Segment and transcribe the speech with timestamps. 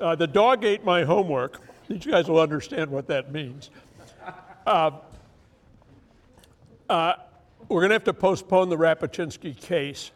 [0.00, 1.60] Uh, the dog ate my homework.
[1.88, 3.70] These guys will understand what that means.
[4.66, 4.92] Uh,
[6.88, 7.14] uh,
[7.68, 10.10] we're going to have to postpone the Rapachinsky case.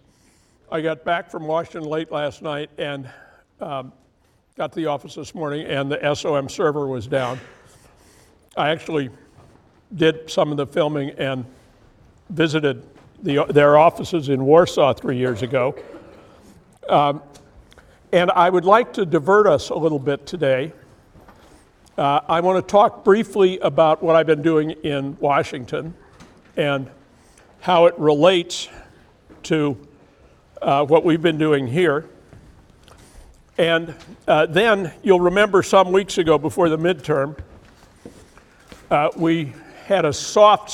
[0.71, 3.09] I got back from Washington late last night and
[3.61, 3.93] um,
[4.57, 7.39] got to the office this morning, and the SOM server was down.
[8.57, 9.11] I actually
[9.95, 11.45] did some of the filming and
[12.31, 12.83] visited
[13.23, 15.75] the, their offices in Warsaw three years ago.
[16.89, 17.23] Um,
[18.13, 20.73] and I would like to divert us a little bit today.
[21.99, 25.95] Uh, I want to talk briefly about what I've been doing in Washington
[26.57, 26.91] and
[27.61, 28.69] how it relates
[29.45, 29.77] to
[30.63, 32.07] uh, what we've been doing here.
[33.59, 33.95] And
[34.29, 37.39] uh, then you'll remember some weeks ago before the midterm,
[38.91, 39.53] uh, we
[39.87, 40.71] had a soft,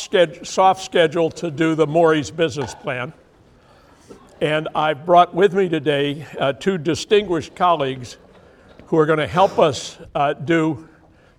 [0.47, 3.13] soft schedule to do the Mory's business plan.
[4.43, 8.17] And I've brought with me today uh, two distinguished colleagues
[8.87, 10.89] who are going to help us uh, do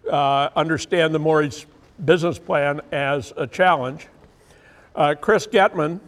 [0.10, 1.66] uh, understand the Mory's
[2.06, 4.08] business plan as a challenge.
[4.96, 6.00] Uh, Chris Getman,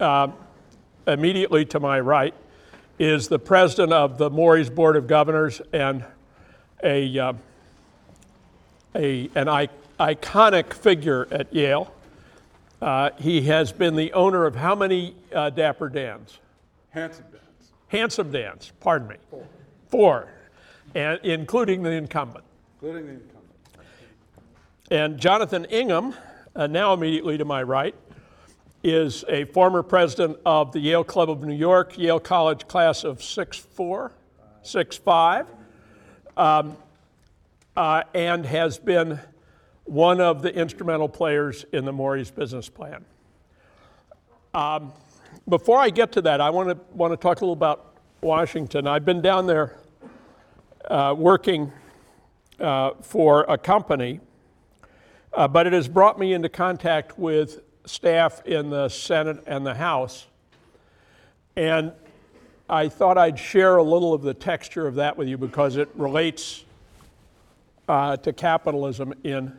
[0.00, 0.32] uh,
[1.06, 2.34] immediately to my right,
[2.98, 6.04] is the president of the Mory's Board of Governors and
[6.82, 7.32] a, uh,
[8.96, 9.68] a, an
[10.00, 11.94] iconic figure at Yale.
[12.82, 16.40] Uh, he has been the owner of how many uh, Dapper Dans?
[16.90, 17.70] Handsome Dans.
[17.86, 19.14] Handsome Dans, pardon me.
[19.30, 19.46] Four.
[19.86, 20.28] Four,
[20.96, 22.44] and including the incumbent.
[22.80, 23.38] Including the incumbent.
[24.90, 26.12] And Jonathan Ingham,
[26.56, 27.94] uh, now immediately to my right,
[28.82, 33.18] is a former president of the Yale Club of New York, Yale College class of
[33.18, 34.10] 6'4,
[34.64, 35.46] 6'5,
[36.36, 36.76] um,
[37.76, 39.20] uh, and has been
[39.84, 43.04] one of the instrumental players in the Mory's business plan.
[44.54, 44.92] Um,
[45.48, 48.86] before I get to that, I want to want to talk a little about Washington.
[48.86, 49.76] I've been down there
[50.88, 51.72] uh, working
[52.60, 54.20] uh, for a company,
[55.32, 59.74] uh, but it has brought me into contact with staff in the Senate and the
[59.74, 60.26] House,
[61.56, 61.92] and
[62.68, 65.88] I thought I'd share a little of the texture of that with you because it
[65.94, 66.64] relates
[67.88, 69.58] uh, to capitalism in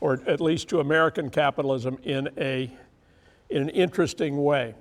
[0.00, 2.70] or at least to American capitalism, in, a,
[3.50, 4.74] in an interesting way.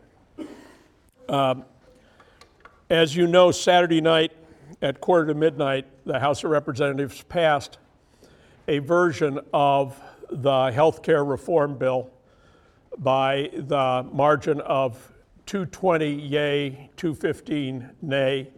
[1.29, 1.65] Um,
[2.89, 4.33] as you know, Saturday night
[4.81, 7.77] at quarter to midnight, the House of Representatives passed
[8.67, 12.09] a version of the health care reform bill
[12.97, 15.11] by the margin of
[15.45, 18.49] 220 yay, 215 nay.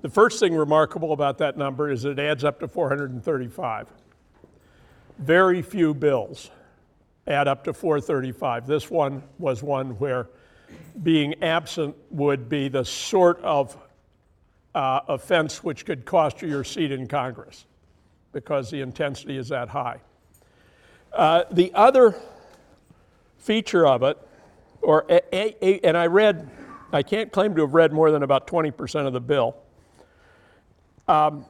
[0.00, 3.88] The first thing remarkable about that number is it adds up to 435
[5.18, 6.50] very few bills
[7.26, 8.66] add up to 435.
[8.66, 10.28] This one was one where
[11.02, 13.76] being absent would be the sort of
[14.74, 17.64] uh, offense which could cost you your seat in Congress
[18.32, 20.00] because the intensity is that high.
[21.12, 22.16] Uh, the other
[23.38, 24.18] feature of it,
[24.82, 26.50] or a, a, and I read,
[26.92, 29.56] I can't claim to have read more than about 20% of the bill,
[31.06, 31.46] um,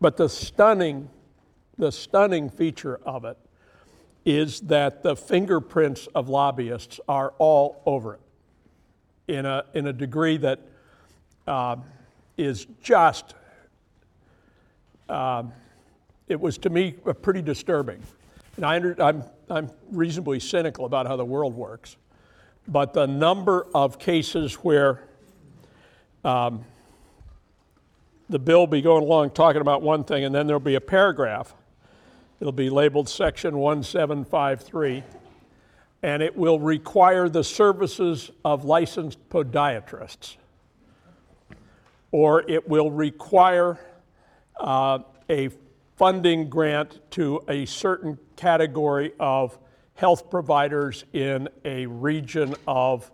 [0.00, 1.08] but the stunning
[1.80, 3.38] the stunning feature of it
[4.24, 8.20] is that the fingerprints of lobbyists are all over it
[9.28, 10.60] in a, in a degree that
[11.46, 11.76] uh,
[12.36, 13.34] is just,
[15.08, 15.42] uh,
[16.28, 16.92] it was to me
[17.22, 18.02] pretty disturbing.
[18.56, 21.96] And I I'm, I'm reasonably cynical about how the world works,
[22.68, 25.02] but the number of cases where
[26.24, 26.62] um,
[28.28, 31.54] the bill be going along talking about one thing and then there'll be a paragraph
[32.40, 35.04] It'll be labeled Section 1753,
[36.02, 40.36] and it will require the services of licensed podiatrists,
[42.10, 43.78] or it will require
[44.58, 45.50] uh, a
[45.96, 49.58] funding grant to a certain category of
[49.92, 53.10] health providers in a region of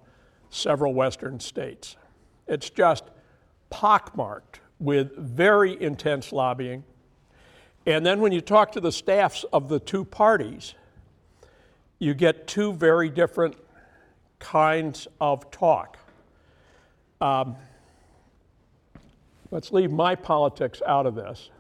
[0.51, 1.97] several western states.
[2.47, 3.03] It's just
[3.71, 6.85] pockmarked with very intense lobbying
[7.87, 10.75] and then when you talk to the staffs of the two parties,
[11.99, 13.57] you get two very different
[14.41, 15.97] kinds of talk.
[17.21, 17.57] Um,
[19.51, 21.51] let's leave my politics out of this.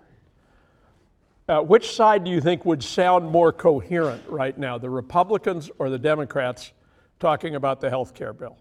[1.49, 5.88] Uh, which side do you think would sound more coherent right now, the Republicans or
[5.88, 6.72] the Democrats
[7.20, 8.58] talking about the health care bill?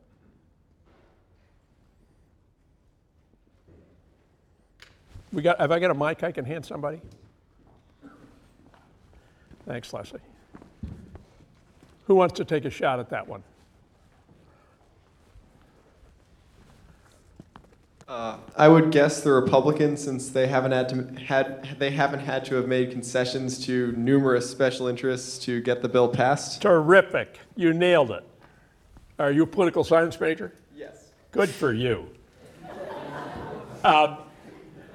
[5.33, 7.01] We got, have I got a mic I can hand somebody?
[9.65, 10.19] Thanks, Leslie.
[12.05, 13.43] Who wants to take a shot at that one?
[18.07, 22.45] Uh, I would guess the Republicans, since they haven't had to had they haven't had
[22.45, 26.61] to have made concessions to numerous special interests to get the bill passed.
[26.61, 27.39] Terrific.
[27.55, 28.23] You nailed it.
[29.17, 30.53] Are you a political science major?
[30.75, 31.13] Yes.
[31.31, 32.07] Good for you.
[33.83, 34.17] Um,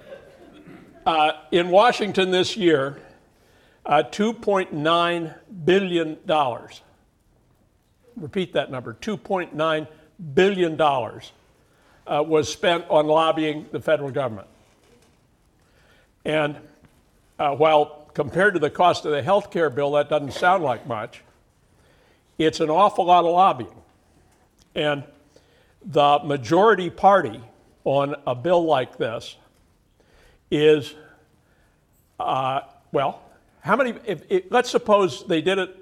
[1.06, 3.00] uh, in Washington this year,
[3.86, 5.34] uh, $2.9
[5.64, 6.18] billion.
[8.16, 9.88] Repeat that number $2.9
[10.34, 14.48] billion uh, was spent on lobbying the federal government.
[16.24, 16.56] And
[17.38, 20.86] uh, while compared to the cost of the health care bill, that doesn't sound like
[20.86, 21.22] much,
[22.36, 23.74] it's an awful lot of lobbying.
[24.74, 25.04] And
[25.84, 27.40] the majority party
[27.84, 29.36] on a bill like this
[30.50, 30.94] is,
[32.18, 32.60] uh,
[32.92, 33.22] well,
[33.60, 35.76] how many, if, if, let's suppose they did it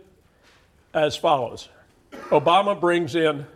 [0.94, 1.69] as follows
[2.30, 3.46] Obama brings in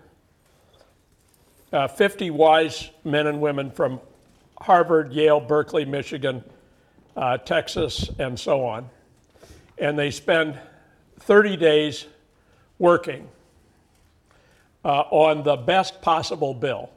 [1.73, 4.01] uh, 50 wise men and women from
[4.61, 6.45] Harvard, Yale, Berkeley, Michigan,
[7.17, 8.89] uh, Texas, and so on.
[9.79, 10.59] And they spend
[11.21, 12.07] 30 days
[12.79, 13.29] working
[14.85, 16.91] uh, on the best possible bill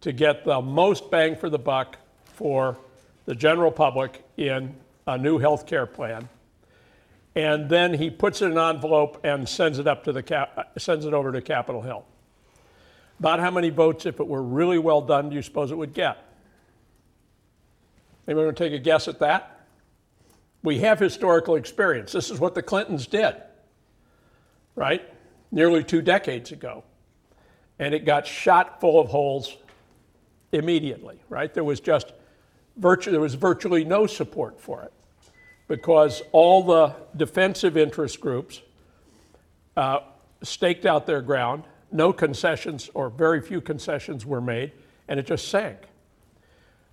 [0.00, 1.96] to get the most bang for the buck
[2.34, 2.76] for
[3.24, 4.74] the general public in
[5.06, 6.28] a new health care plan.
[7.34, 10.52] And then he puts it in an envelope and sends it up to the cap,
[10.56, 12.04] uh, sends it over to Capitol Hill.
[13.20, 15.92] About how many votes, if it were really well done, do you suppose it would
[15.92, 16.18] get?
[18.26, 19.66] Anybody want to take a guess at that?
[20.62, 22.10] We have historical experience.
[22.10, 23.36] This is what the Clintons did,
[24.74, 25.02] right?
[25.52, 26.82] Nearly two decades ago.
[27.78, 29.56] And it got shot full of holes
[30.52, 31.52] immediately, right?
[31.52, 32.12] There was just
[32.76, 34.92] virtu- there was virtually no support for it
[35.68, 38.60] because all the defensive interest groups
[39.76, 40.00] uh,
[40.42, 41.64] staked out their ground.
[41.92, 44.72] No concessions or very few concessions were made,
[45.08, 45.78] and it just sank.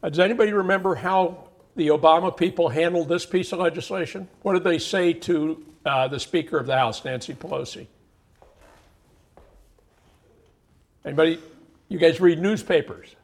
[0.01, 4.27] Uh, does anybody remember how the Obama people handled this piece of legislation?
[4.41, 7.87] What did they say to uh, the Speaker of the House, Nancy Pelosi?
[11.05, 11.39] Anybody?
[11.89, 13.15] You guys read newspapers.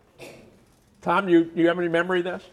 [1.02, 2.44] Tom, you, you have any memory of this?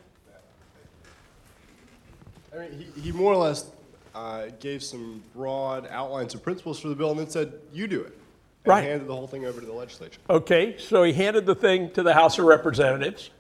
[2.56, 3.70] I mean, he, he more or less
[4.14, 8.00] uh, gave some broad outlines of principles for the bill and then said, you do
[8.00, 8.16] it.
[8.64, 8.84] And Right.
[8.84, 10.20] handed the whole thing over to the legislature.
[10.28, 13.30] Okay, so he handed the thing to the House of Representatives,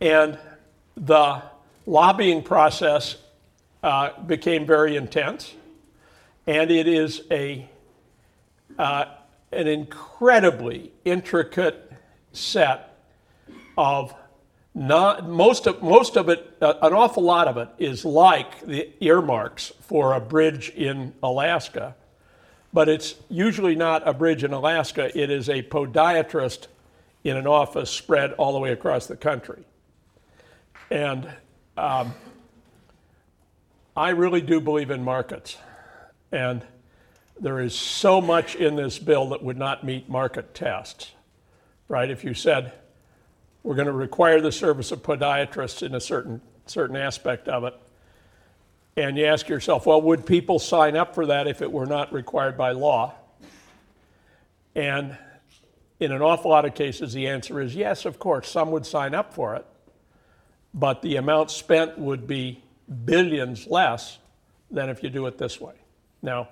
[0.00, 0.38] and
[0.96, 1.42] the
[1.84, 3.16] lobbying process
[3.82, 5.52] uh, became very intense,
[6.46, 7.68] and it is a
[8.78, 9.06] uh,
[9.50, 11.90] an incredibly intricate
[12.32, 12.98] set
[13.76, 14.14] of
[14.76, 18.88] not most of most of it uh, an awful lot of it is like the
[19.00, 21.96] earmarks for a bridge in Alaska
[22.76, 25.10] but it's usually not a bridge in Alaska.
[25.18, 26.66] It is a podiatrist
[27.24, 29.64] in an office spread all the way across the country.
[30.90, 31.26] And
[31.78, 32.12] um,
[33.96, 35.56] I really do believe in markets.
[36.30, 36.62] And
[37.40, 41.12] there is so much in this bill that would not meet market tests,
[41.88, 42.10] right?
[42.10, 42.72] If you said,
[43.66, 47.74] we're going to require the service of podiatrists in a certain, certain aspect of it,
[48.96, 52.12] and you ask yourself, well, would people sign up for that if it were not
[52.12, 53.12] required by law?
[54.76, 55.18] And
[55.98, 59.16] in an awful lot of cases, the answer is yes, of course, some would sign
[59.16, 59.66] up for it,
[60.72, 62.62] but the amount spent would be
[63.04, 64.18] billions less
[64.70, 65.74] than if you do it this way.
[66.22, 66.50] Now,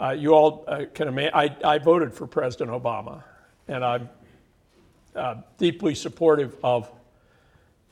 [0.00, 3.22] uh, you all uh, can imagine, I, I voted for President Obama,
[3.68, 4.08] and I'm
[5.14, 6.90] uh, deeply supportive of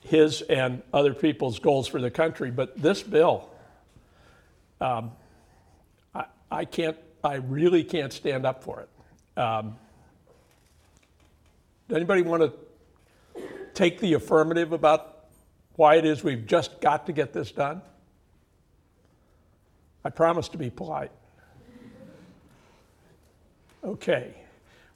[0.01, 2.51] his and other people's goals for the country.
[2.51, 3.49] But this bill,
[4.81, 5.13] um,
[6.15, 9.41] I, I can't, I really can't stand up for it.
[9.41, 9.77] Um,
[11.89, 12.53] does anybody want to
[13.75, 15.27] take the affirmative about
[15.77, 17.83] why it is we've just got to get this done?
[20.05, 21.13] I promise to be polite.
[23.85, 24.35] Okay.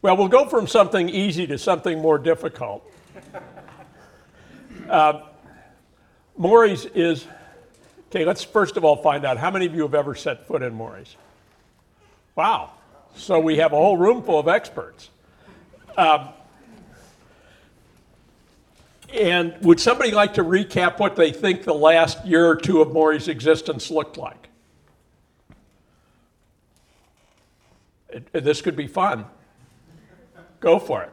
[0.07, 2.89] Well, we'll go from something easy to something more difficult.
[4.89, 5.23] Uh,
[6.37, 7.27] Mory's is,
[8.09, 10.63] okay, let's first of all find out how many of you have ever set foot
[10.63, 11.17] in Mory's?
[12.37, 12.71] Wow.
[13.17, 15.11] So we have a whole room full of experts.
[15.97, 16.29] Um,
[19.13, 22.93] and would somebody like to recap what they think the last year or two of
[22.93, 24.51] Mory's existence looked like?
[28.09, 29.25] It- this could be fun.
[30.61, 31.11] Go for it.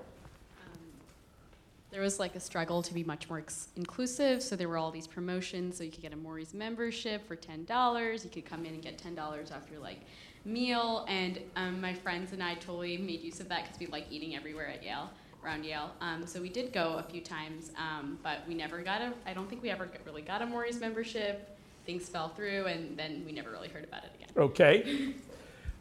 [1.91, 4.89] There was like a struggle to be much more ex- inclusive, so there were all
[4.89, 5.77] these promotions.
[5.77, 8.23] So you could get a Mory's membership for ten dollars.
[8.23, 9.99] You could come in and get ten dollars off your like
[10.43, 11.05] meal.
[11.07, 14.35] And um, my friends and I totally made use of that because we like eating
[14.35, 15.11] everywhere at Yale.
[15.43, 15.91] around Yale.
[16.01, 19.13] Um, so we did go a few times, um, but we never got a.
[19.27, 21.55] I don't think we ever really got a Mory's membership.
[21.85, 24.29] Things fell through, and then we never really heard about it again.
[24.35, 25.13] Okay.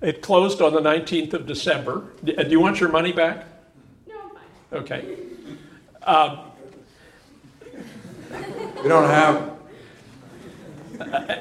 [0.02, 2.04] It closed on the 19th of December.
[2.36, 3.46] Uh, Do you want your money back?
[4.08, 4.14] No,
[4.72, 4.82] I'm fine.
[4.82, 5.16] Okay.
[8.82, 9.52] We don't have,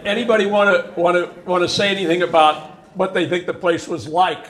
[0.06, 3.88] Anybody want to, want to, want to say anything about what they think the place
[3.88, 4.46] was like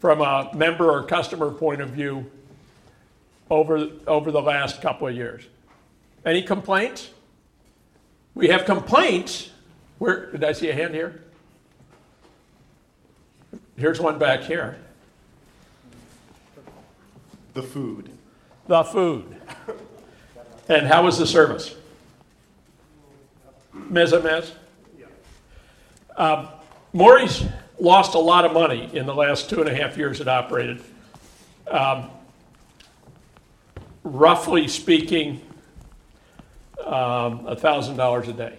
[0.00, 2.30] from a member or customer point of view
[3.50, 5.44] over, over the last couple of years?
[6.24, 7.10] Any complaints?
[8.34, 9.50] We have complaints.
[9.98, 11.22] Where, did I see a hand here?
[13.80, 14.76] Here's one back here.
[17.54, 18.10] The food.
[18.66, 19.36] The food.
[20.68, 21.74] And how was the service?
[23.72, 24.12] Ms.
[24.12, 24.52] and Ms.?
[26.14, 26.48] Um,
[26.92, 27.42] Mory's
[27.78, 30.82] lost a lot of money in the last two and a half years it operated.
[31.70, 32.10] Um,
[34.04, 35.40] roughly speaking,
[36.84, 38.58] um, $1,000 a day.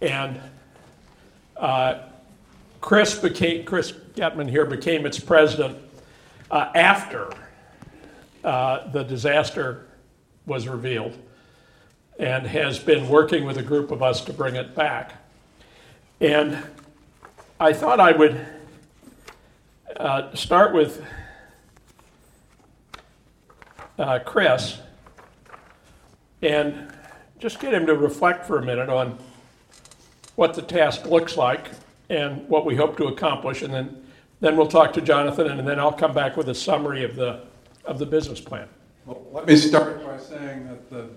[0.00, 0.40] And
[1.56, 1.98] uh,
[2.82, 5.78] Chris became, Chris Getman here became its president
[6.50, 7.32] uh, after
[8.42, 9.86] uh, the disaster
[10.46, 11.16] was revealed
[12.18, 15.12] and has been working with a group of us to bring it back.
[16.20, 16.58] And
[17.60, 18.44] I thought I would
[19.96, 21.04] uh, start with
[23.96, 24.80] uh, Chris
[26.42, 26.92] and
[27.38, 29.16] just get him to reflect for a minute on
[30.34, 31.68] what the task looks like
[32.12, 34.04] and what we hope to accomplish, and then,
[34.40, 37.40] then we'll talk to Jonathan, and then I'll come back with a summary of the,
[37.86, 38.68] of the business plan.
[39.06, 41.08] well, let me start by saying that the,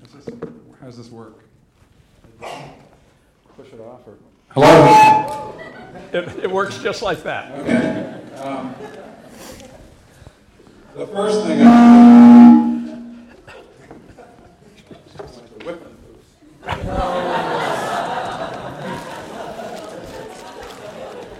[0.00, 0.34] does this,
[0.78, 1.40] how does this work?
[2.40, 4.16] Push it off or?
[4.50, 5.58] Hello?
[6.12, 7.50] It, it works just like that.
[7.58, 8.20] Okay.
[8.36, 8.74] Um,
[10.96, 12.44] the first thing I.
[15.64, 17.30] Like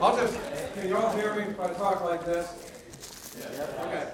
[0.04, 0.38] I'll just,
[0.74, 2.46] can you all hear me if I talk like this?
[3.80, 4.06] Okay.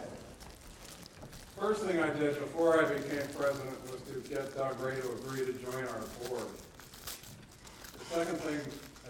[1.59, 5.44] First thing I did before I became president was to get Doug Rae to agree
[5.47, 6.47] to join our board.
[7.99, 8.61] The second thing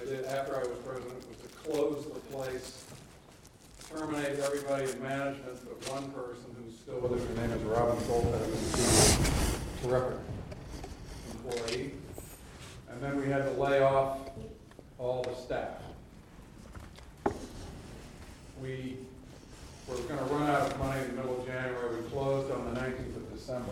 [0.01, 2.83] I did after I was president was to close the place,
[3.91, 7.29] terminate everybody in management but one person who's still with us.
[7.29, 9.19] Her name is Robin Goldberg, who's
[9.85, 10.19] a terrific
[11.45, 11.93] employee.
[12.91, 14.31] And then we had to lay off
[14.99, 15.83] all the staff.
[18.61, 18.99] We
[19.89, 22.81] were gonna run out of money in the middle of January, we closed on the
[22.81, 23.71] nineteenth of December.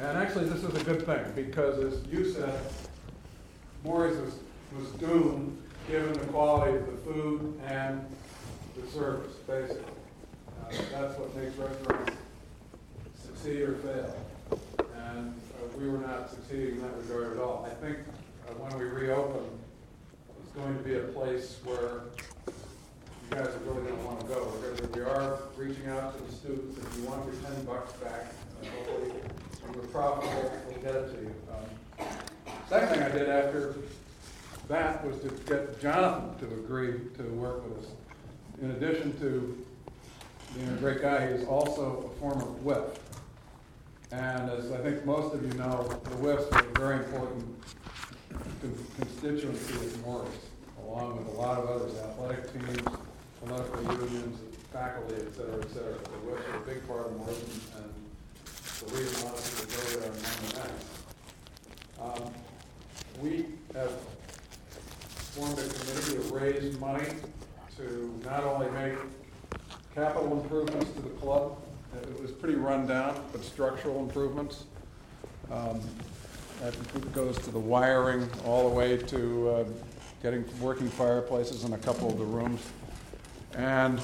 [0.00, 2.58] And actually, this is a good thing, because as you said,
[3.84, 4.34] Mory's was,
[4.76, 5.56] was doomed,
[5.88, 8.04] given the quality of the food and
[8.76, 9.82] the service, basically.
[10.64, 12.16] Uh, That's what makes restaurants
[13.22, 14.16] succeed or fail.
[15.08, 17.68] And uh, we were not succeeding in that regard at all.
[17.70, 17.98] I think
[18.48, 19.44] uh, when we reopen,
[20.42, 22.00] it's going to be a place where
[23.30, 24.52] you guys are really gonna wanna go.
[24.60, 27.92] We're gonna, we are reaching out to the students, if you want your ten bucks
[27.94, 29.10] back, uh, hopefully,
[29.62, 31.34] when we're profitable, we'll get it to you.
[31.50, 32.06] Um,
[32.68, 33.74] Second thing I did after
[34.68, 37.90] that was to get Jonathan to agree to work with us.
[38.62, 39.64] In addition to
[40.54, 42.98] being a great guy, he also a former Whiff.
[44.10, 47.44] And as I think most of you know, the Whiffs are a very important
[48.60, 50.28] con- constituency of Mory's,
[50.84, 52.86] along with a lot of others, athletic teams,
[53.46, 54.38] political unions,
[54.72, 55.94] faculty, et cetera, et cetera.
[55.94, 57.90] Whiffs are a big part of Mory's, and
[58.80, 60.12] the reason why people go there.
[62.00, 62.32] Um,
[63.20, 63.44] We
[63.74, 63.92] have
[65.34, 67.06] formed a committee to raise money
[67.76, 68.94] to not only make
[69.94, 71.58] capital improvements to the club,
[71.94, 74.64] it was pretty run down, but structural improvements.
[75.50, 75.80] Um,
[76.60, 79.64] That goes to the wiring, all the way to uh,
[80.22, 82.60] getting working fireplaces in a couple of the rooms.
[83.54, 84.00] And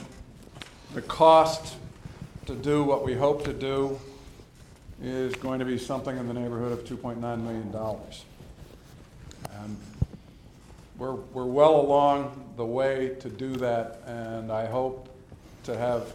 [0.95, 1.77] the cost
[2.47, 3.99] to do what we hope to do
[5.03, 7.75] is going to be something in the neighborhood of $2.9 million.
[9.61, 9.77] And
[10.99, 15.09] we're, we're well along the way to do that, and I hope
[15.65, 16.13] to have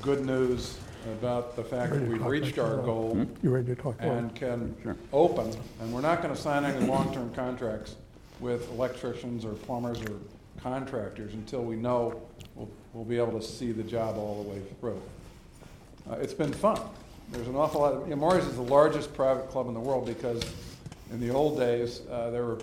[0.00, 0.78] good news
[1.12, 3.24] about the fact that we've reached our goal hmm?
[3.42, 3.96] You ready to talk?
[4.00, 4.74] and can
[5.12, 7.96] open, and we're not gonna sign any long-term contracts
[8.38, 10.18] with electricians or plumbers or
[10.62, 12.22] contractors until we know
[12.92, 15.00] we'll, be able to see the job all the way through.
[16.10, 16.80] Uh, it's been fun.
[17.32, 19.80] There's an awful lot of, you know, Mory's is the largest private club in the
[19.80, 20.42] world because
[21.10, 22.58] in the old days, uh, there were,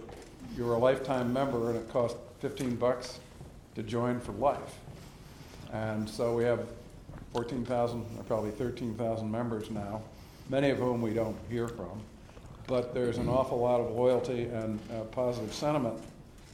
[0.55, 3.19] you were a lifetime member and it cost fifteen bucks
[3.75, 4.79] to join for life.
[5.71, 6.67] And so we have
[7.33, 10.01] 14,000, or probably 13,000 members now,
[10.49, 12.01] many of whom we don't hear from.
[12.65, 15.99] But there's an awful lot of loyalty and uh, positive sentiment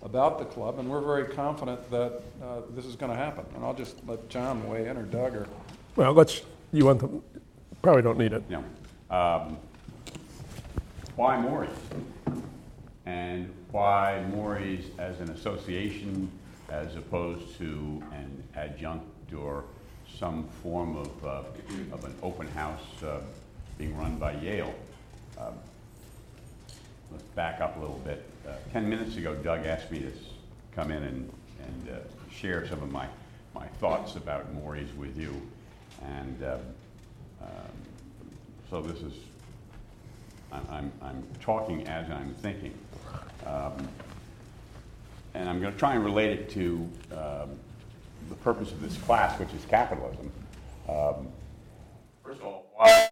[0.03, 3.45] about the club, and we're very confident that uh, this is going to happen.
[3.55, 5.47] And I'll just let John weigh in, or Doug, or
[5.95, 6.41] Well, let's,
[6.71, 7.23] you want them,
[7.81, 8.43] probably don't need it.
[8.49, 8.63] No.
[9.09, 9.57] Um,
[11.15, 11.69] why Mory's?
[13.05, 16.29] And why Mory's as an association
[16.69, 19.63] as opposed to an adjunct or
[20.19, 21.43] some form of, uh,
[21.91, 23.19] of an open house uh,
[23.77, 24.73] being run by Yale?
[25.39, 25.53] Um,
[27.11, 28.27] Let's back up a little bit.
[28.47, 30.11] Uh, Ten minutes ago, Doug asked me to
[30.75, 31.33] come in and,
[31.65, 31.99] and uh,
[32.31, 33.07] share some of my,
[33.55, 35.41] my thoughts about Mory's with you.
[36.03, 36.59] And um,
[37.41, 37.47] um,
[38.69, 39.13] so this is,
[40.51, 42.73] I'm, I'm, I'm talking as I'm thinking.
[43.45, 43.87] Um,
[45.35, 47.49] And I'm going to try and relate it to um,
[48.29, 50.31] the purpose of this class, which is capitalism.
[50.87, 51.27] Um,
[52.23, 53.09] First of all, why?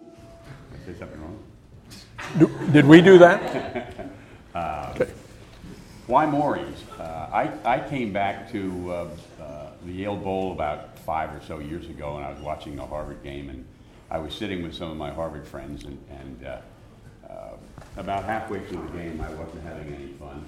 [0.00, 1.38] I say something wrong?
[2.38, 3.94] Do- Did we do that?
[4.56, 5.12] Okay.
[6.08, 6.82] Why Mory's?
[6.98, 9.08] Uh, I, I came back to uh,
[9.40, 12.86] uh, the Yale Bowl about five or so years ago, and I was watching a
[12.86, 13.64] Harvard game, and
[14.10, 16.58] I was sitting with some of my Harvard friends, and, and uh,
[17.30, 17.56] uh,
[17.96, 20.44] about halfway through the game, I wasn't having any fun.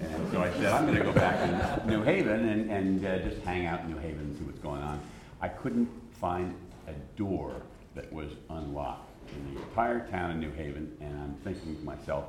[0.00, 3.18] And so I said, I'm going to go back to New Haven and, and uh,
[3.18, 4.98] just hang out in New Haven and see what's going on.
[5.40, 6.54] I couldn't find
[6.88, 7.62] a door
[7.94, 12.26] that was unlocked in the entire town of New Haven, and I'm thinking to myself,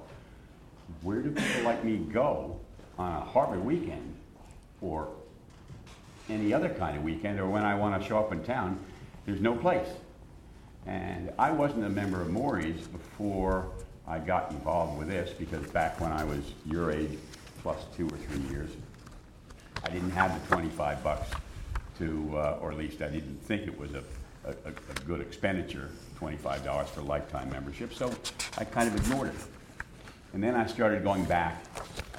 [1.02, 2.60] where do people like me go
[2.98, 4.16] on a Harvard weekend
[4.82, 5.10] or
[6.30, 8.80] any other kind of weekend or when I want to show up in town?
[9.26, 9.88] There's no place.
[10.86, 13.70] And I wasn't a member of Mory's before
[14.08, 17.18] I got involved with this because back when I was your age,
[17.62, 18.70] plus two or three years,
[19.84, 21.30] I didn't have the 25 bucks
[22.00, 24.04] to, uh, or at least I didn't think it was a,
[24.46, 28.14] a, a good expenditure, $25 for lifetime membership, so
[28.58, 29.36] I kind of ignored it.
[30.34, 31.64] And then I started going back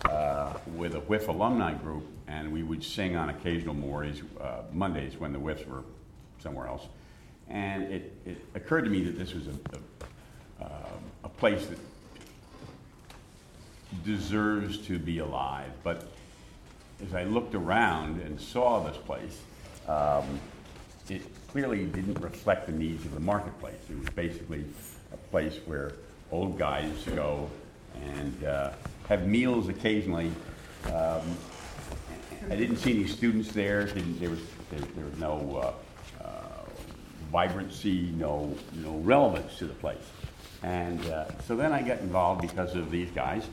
[0.05, 5.19] uh, with a Whiff alumni group, and we would sing on occasional Mory's, uh, Mondays
[5.19, 5.85] when the Whiffs were
[6.39, 6.87] somewhere else.
[7.49, 11.79] And it, it occurred to me that this was a, a, um, a place that
[14.05, 15.71] deserves to be alive.
[15.83, 16.07] But
[17.07, 19.41] as I looked around and saw this place,
[19.89, 20.41] um,
[21.09, 21.23] it
[21.55, 23.79] clearly didn't reflect the needs of the marketplace.
[23.89, 24.65] It was basically
[25.13, 25.93] a place where
[26.33, 27.49] old guys go
[28.03, 28.73] and uh,
[29.09, 30.33] have meals occasionally.
[30.87, 31.23] Um,
[32.51, 33.85] I didn't see any students there.
[33.85, 34.41] There was
[34.73, 35.75] there, there was no
[36.21, 36.29] uh, uh,
[37.31, 40.11] vibrancy, no no relevance to the place.
[40.65, 43.47] And uh, so then I got involved because of these guys,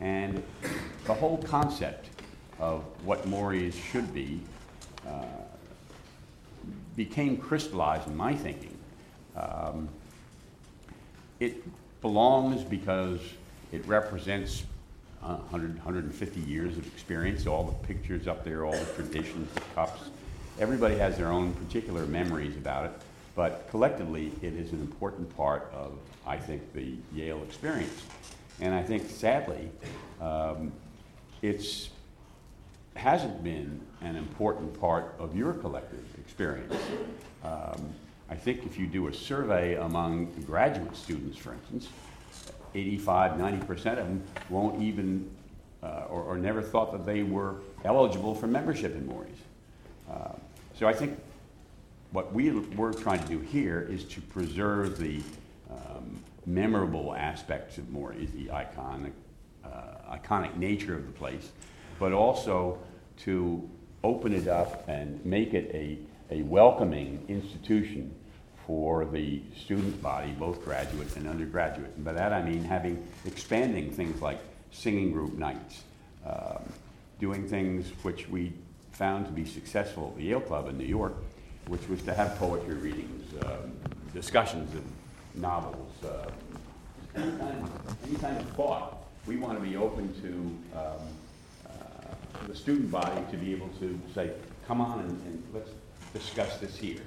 [0.00, 0.42] and
[1.04, 2.08] the whole concept
[2.58, 4.40] of what Mory's should be
[5.06, 5.22] uh,
[6.96, 8.76] became crystallized in my thinking.
[9.36, 9.88] Um,
[11.40, 11.62] it
[12.00, 13.20] belongs because
[13.72, 14.64] it represents
[15.22, 19.60] uh, 100, 150 years of experience, all the pictures up there, all the traditions, the
[19.74, 20.10] cups.
[20.60, 22.92] Everybody has their own particular memories about it,
[23.34, 28.02] but collectively, it is an important part of, I think, the Yale experience.
[28.60, 29.70] And I think, sadly,
[30.20, 30.72] um,
[31.42, 31.88] it's
[33.04, 36.74] hasn't been an important part of your collective experience.
[37.44, 37.92] Um,
[38.30, 41.90] I think if you do a survey among graduate students, for instance,
[42.74, 45.30] 85, 90% of them won't even,
[45.82, 49.36] uh, or, or never thought that they were eligible for membership in Mory's.
[50.10, 50.32] Uh,
[50.74, 51.20] so I think
[52.12, 55.20] what we, we're trying to do here is to preserve the
[55.70, 58.64] um, memorable aspects of Mory's, the uh,
[60.10, 61.50] iconic nature of the place,
[61.98, 62.78] but also
[63.18, 63.68] to
[64.02, 65.98] open it up and make it a,
[66.30, 68.14] a welcoming institution
[68.66, 71.92] for the student body, both graduate and undergraduate.
[71.96, 74.38] And by that I mean having, expanding things like
[74.70, 75.82] singing group nights,
[76.26, 76.62] um,
[77.20, 78.52] doing things which we
[78.92, 81.14] found to be successful at the Yale Club in New York,
[81.68, 83.72] which was to have poetry readings, um,
[84.12, 84.82] discussions of
[85.40, 86.30] novels, uh,
[87.16, 88.98] any kind of, any kind of thought.
[89.26, 91.00] We want to be open to um,
[92.46, 94.30] the student body to be able to say,
[94.66, 95.70] come on and, and let's
[96.12, 97.02] discuss this here.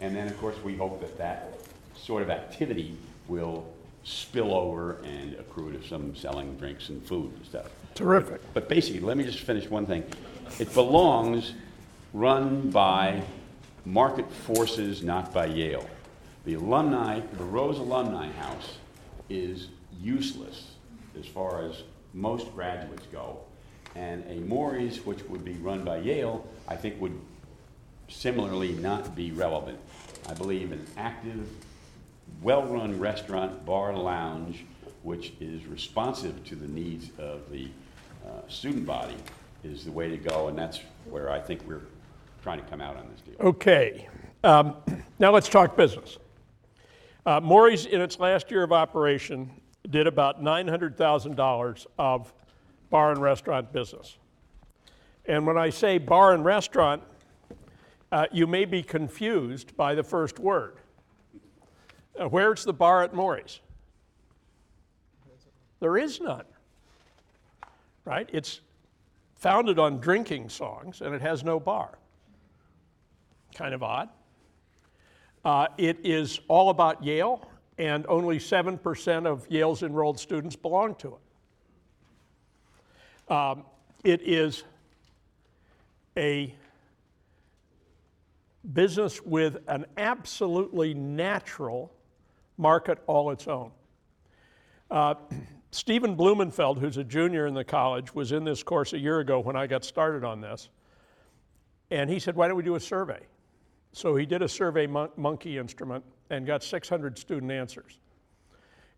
[0.00, 1.58] And then, of course, we hope that that
[1.94, 2.96] sort of activity
[3.28, 3.66] will
[4.02, 7.66] spill over and accrue to some selling drinks and food and stuff.
[7.94, 8.40] Terrific.
[8.54, 10.04] But basically, let me just finish one thing.
[10.58, 11.54] It belongs
[12.12, 13.22] run by
[13.84, 15.88] market forces, not by Yale.
[16.44, 18.78] The alumni, the Rose Alumni House
[19.28, 19.68] is
[20.00, 20.72] useless
[21.18, 21.82] as far as
[22.14, 23.40] most graduates go.
[23.94, 27.18] And a Mory's, which would be run by Yale, I think would
[28.08, 29.78] similarly not be relevant.
[30.28, 31.48] I believe an active,
[32.42, 34.64] well-run restaurant, bar, lounge,
[35.02, 37.68] which is responsive to the needs of the
[38.26, 39.16] uh, student body
[39.64, 41.82] is the way to go, and that's where I think we're
[42.42, 43.34] trying to come out on this deal.
[43.40, 44.08] Okay,
[44.44, 44.76] um,
[45.18, 46.18] now let's talk business.
[47.26, 49.50] Uh, in its last year of operation,
[49.88, 52.32] did about $900,000 of
[52.90, 54.18] bar and restaurant business.
[55.24, 57.02] And when I say bar and restaurant,
[58.12, 60.76] uh, you may be confused by the first word.
[62.18, 63.60] Uh, where's the bar at Mory's?
[65.78, 66.44] There is none.
[68.04, 68.28] Right?
[68.32, 68.60] It's
[69.36, 71.98] founded on drinking songs and it has no bar.
[73.54, 74.08] Kind of odd.
[75.44, 77.48] Uh, it is all about Yale,
[77.78, 81.29] and only 7% of Yale's enrolled students belong to it.
[83.30, 83.62] Um,
[84.02, 84.64] it is
[86.16, 86.52] a
[88.72, 91.92] business with an absolutely natural
[92.58, 93.70] market all its own.
[94.90, 95.14] Uh,
[95.70, 99.38] Stephen Blumenfeld, who's a junior in the college, was in this course a year ago
[99.38, 100.68] when I got started on this.
[101.92, 103.20] And he said, Why don't we do a survey?
[103.92, 107.99] So he did a survey mon- monkey instrument and got 600 student answers.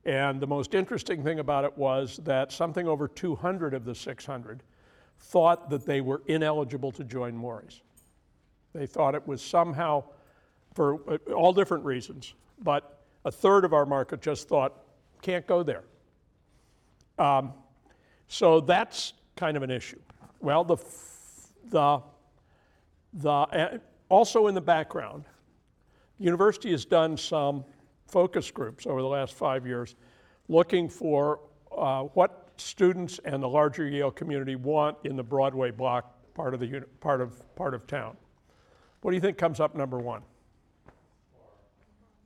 [0.05, 4.63] And the most interesting thing about it was that something over 200 of the 600
[5.19, 7.81] thought that they were ineligible to join Mory's.
[8.75, 10.05] They thought it was somehow,
[10.75, 14.75] for uh, all different reasons, but a third of our market just thought,
[15.21, 15.85] can't go there.
[17.19, 17.53] Um,
[18.27, 20.01] so that's kind of an issue.
[20.41, 20.79] Well, the,
[21.67, 22.01] the,
[23.13, 25.25] the, uh, also in the background,
[26.19, 27.65] the university has done some
[28.13, 29.97] focus groups over the last five years
[30.49, 31.41] looking for
[31.77, 36.61] uh, what students and the larger Yale community want in the Broadway block part of,
[36.61, 38.15] the, uni- part of, part of town.
[39.01, 40.21] What do you think comes up number one?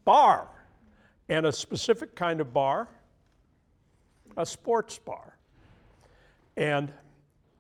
[0.04, 0.48] Bar.
[1.28, 2.88] And a specific kind of bar,
[4.36, 5.36] a sports bar.
[6.56, 6.92] And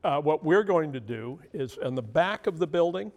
[0.02, 3.12] uh, what we're going to do is in the back of the building,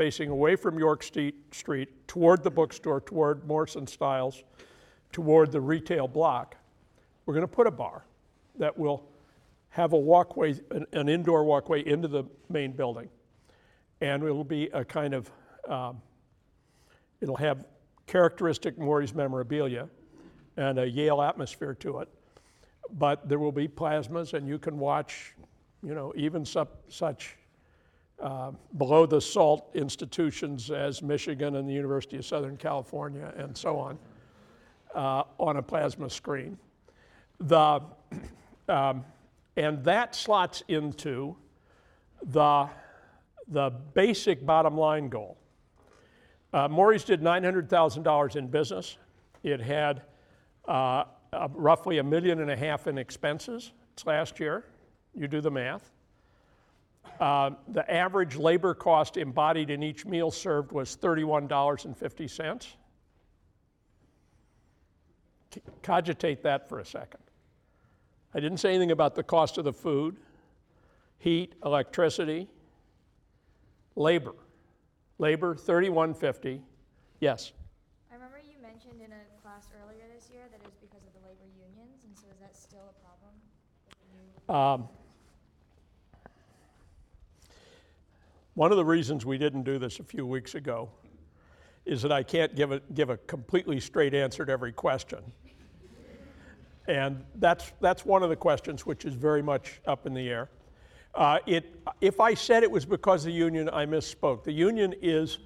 [0.00, 4.44] facing away from York Street, toward the bookstore, toward Morrison Styles,
[5.12, 6.56] toward the retail block,
[7.26, 8.06] we're going to put a bar
[8.58, 9.04] that will
[9.68, 13.10] have a walkway, an, an indoor walkway into the main building.
[14.00, 15.30] And it'll be a kind of,
[15.68, 16.00] um,
[17.20, 17.66] it'll have
[18.06, 19.86] characteristic Mory's memorabilia
[20.56, 22.08] and a Yale atmosphere to it.
[22.98, 25.34] But there will be plasmas, and you can watch,
[25.82, 27.36] you know, even such, such
[28.20, 33.78] uh, below the salt institutions as Michigan and the University of Southern California and so
[33.78, 33.98] on
[34.94, 36.58] uh, on a plasma screen.
[37.40, 37.80] The,
[38.68, 39.04] um,
[39.56, 41.36] and that slots into
[42.22, 42.68] the,
[43.48, 45.36] the basic bottom line goal.
[46.52, 48.98] Uh, Mory's did $900,000 in business.
[49.42, 50.02] It had
[50.66, 53.72] uh, uh, roughly a million and a half in expenses.
[53.94, 54.64] It's last year.
[55.14, 55.90] You do the math.
[57.18, 62.66] Uh, the average labor cost embodied in each meal served was $31.50.
[65.52, 67.20] C- Cogitate that for a second.
[68.34, 70.16] I didn't say anything about the cost of the food,
[71.18, 72.48] heat, electricity,
[73.96, 74.34] labor.
[75.18, 76.62] Labor, 3150.
[77.18, 77.52] Yes.
[78.10, 81.12] I remember you mentioned in a class earlier this year that it was because of
[81.12, 83.34] the labor unions, and so is that still a problem?
[83.88, 84.88] with the new- Um,
[88.60, 90.90] one of the reasons we didn't do this a few weeks ago
[91.86, 95.20] is that I can't give a, give a completely straight answer to every question.
[96.86, 100.50] And that's, that's one of the questions which is very much up in the air.
[101.14, 104.44] Uh, it, if I said it was because of the union, I misspoke.
[104.44, 105.38] The union is,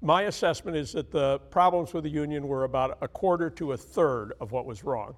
[0.00, 3.76] my assessment is that the problems with the union were about a quarter to a
[3.76, 5.16] third of what was wrong.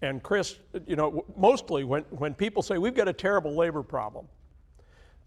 [0.00, 4.28] And Chris, you know, mostly when, when people say we've got a terrible labor problem,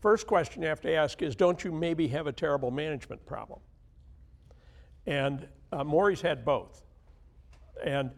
[0.02, 3.60] first question you have to ask is don't you maybe have a terrible management problem?
[5.06, 6.84] And uh, Mory's had both.
[7.84, 8.12] And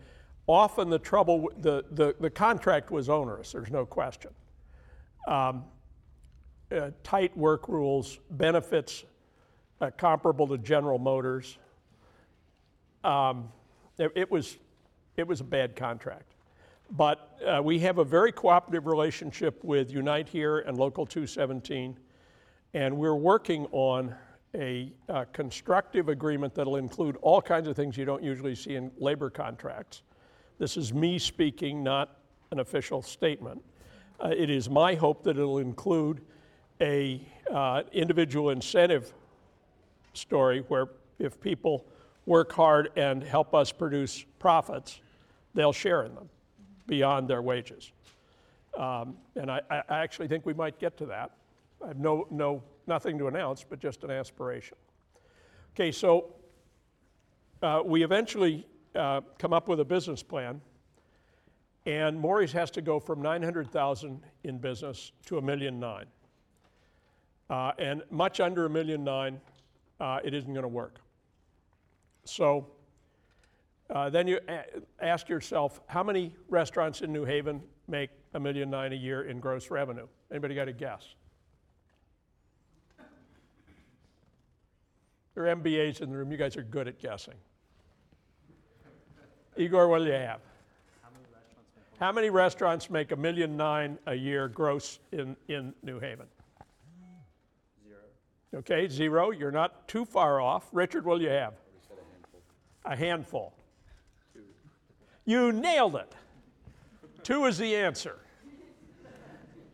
[0.48, 4.32] often the trouble, the, the, the contract was onerous, there's no question.
[5.28, 5.64] Um,
[6.72, 9.04] uh, tight work rules, benefits
[9.82, 11.58] uh, comparable to General Motors.
[13.04, 13.50] Um,
[13.98, 14.58] it, it was,
[15.18, 16.34] it was a bad contract.
[16.92, 21.96] But uh, we have a very cooperative relationship with Unite Here and Local 217,
[22.74, 24.16] and we're working on
[24.56, 28.90] a uh, constructive agreement that'll include all kinds of things you don't usually see in
[28.98, 30.02] labor contracts.
[30.58, 32.18] This is me speaking, not
[32.50, 33.64] an official statement.
[34.20, 36.22] Uh, it is my hope that it'll include
[36.82, 37.22] a
[37.52, 39.14] uh, individual incentive
[40.14, 40.88] story where
[41.20, 41.86] if people
[42.26, 45.02] work hard and help us produce profits,
[45.54, 46.30] they'll share in them
[46.90, 47.92] beyond their wages.
[48.78, 51.32] Um, and I, I actually think we might get to that.
[51.84, 54.76] I have no, no, nothing to announce, but just an aspiration.
[55.74, 56.34] Okay, so
[57.62, 60.60] uh, we eventually uh, come up with a business plan,
[61.86, 66.06] and Mory's has to go from 900,000 in business to a million nine.
[67.50, 69.40] Uh, and much under a million nine,
[70.00, 71.00] uh, it isn't going to work.
[72.26, 72.68] So
[73.90, 74.66] uh, then you a-
[75.04, 79.40] ask yourself, how many restaurants in New Haven make a million nine a year in
[79.40, 80.08] gross revenue?
[80.32, 81.16] Anybody got a guess?
[85.34, 86.32] There are MBAs in the room.
[86.32, 87.36] You guys are good at guessing.
[89.58, 90.42] Igor, what do you have?
[92.00, 96.28] How many restaurants make a million nine a year gross in, in New Haven?
[97.86, 98.00] Zero.
[98.56, 99.32] Okay, zero.
[99.32, 100.70] You're not too far off.
[100.72, 101.54] Richard, what do you have?
[102.86, 103.54] A handful.
[105.30, 106.12] You nailed it.
[107.22, 108.18] Two is the answer.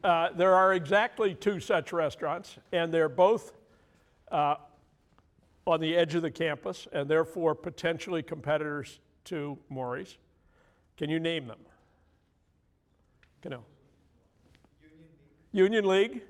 [0.04, 3.54] Uh, there are exactly two such restaurants, and they're both
[4.30, 4.56] uh,
[5.65, 10.18] on the edge of the campus, and therefore potentially competitors to Mory's.
[10.98, 11.60] Can you name them?
[13.41, 13.63] Can you
[15.54, 16.22] Union League.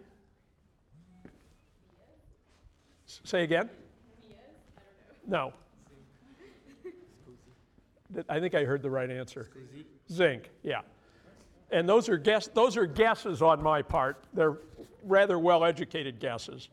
[3.08, 3.72] S- Say again?
[5.26, 5.52] No.
[8.30, 9.49] I think I heard the right answer.
[10.12, 10.82] Zinc, yeah.
[11.71, 14.23] And those are guess, those are guesses on my part.
[14.34, 14.58] They're
[15.04, 16.69] rather well-educated guesses.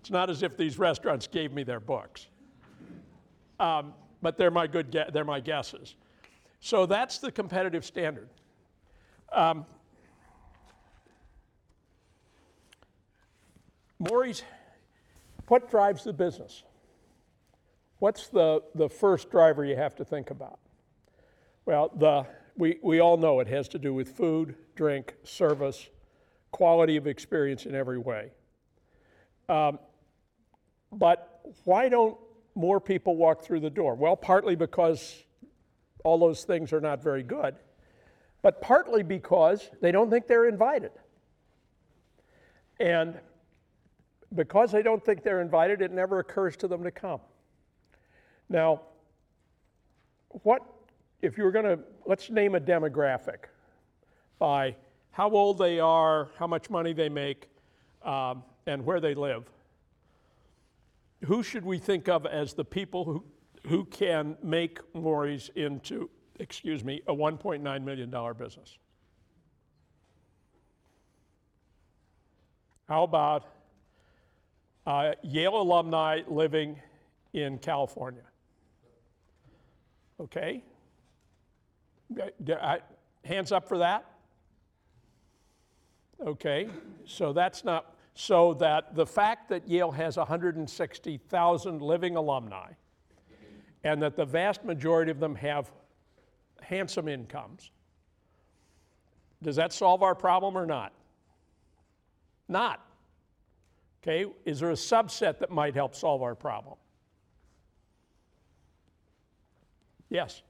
[0.00, 2.28] It's not as if these restaurants gave me their books.
[3.58, 5.96] Um, but they're my good, gue- they're my guesses.
[6.60, 8.28] So that's the competitive standard.
[9.32, 9.66] Um,
[13.98, 14.42] Mory's,
[15.48, 16.64] what drives the business?
[17.98, 20.58] What's the, the first driver you have to think about?
[21.66, 25.88] Well, the, we, we all know it has to do with food, drink, service,
[26.50, 28.30] quality of experience in every way.
[29.48, 29.78] Um,
[30.92, 32.16] but why don't
[32.54, 33.94] more people walk through the door?
[33.94, 35.24] Well, partly because
[36.04, 37.56] all those things are not very good,
[38.42, 40.92] but partly because they don't think they're invited.
[42.78, 43.18] And
[44.34, 47.20] because they don't think they're invited, it never occurs to them to come.
[48.48, 48.82] Now,
[50.42, 50.62] what,
[51.24, 53.46] if you were going to, let's name a demographic
[54.38, 54.76] by
[55.10, 57.48] how old they are, how much money they make,
[58.02, 59.44] um, and where they live.
[61.24, 63.24] Who should we think of as the people who,
[63.66, 68.76] who can make Mory's into, excuse me, a $1.9 million business?
[72.86, 73.46] How about
[74.86, 76.78] uh, Yale alumni living
[77.32, 78.24] in California?
[80.20, 80.62] Okay?
[82.12, 82.76] Uh,
[83.24, 84.04] Hands up for that?
[86.24, 86.68] Okay,
[87.06, 92.70] so that's not, so that the fact that Yale has 160,000 living alumni
[93.82, 95.70] and that the vast majority of them have
[96.60, 97.70] handsome incomes,
[99.42, 100.92] does that solve our problem or not?
[102.48, 102.86] Not.
[104.02, 106.76] Okay, is there a subset that might help solve our problem?
[110.10, 110.42] Yes.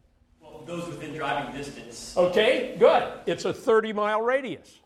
[0.67, 2.17] Well, those within driving distance.
[2.17, 3.13] Okay, good.
[3.27, 4.81] It's a 30 mile radius,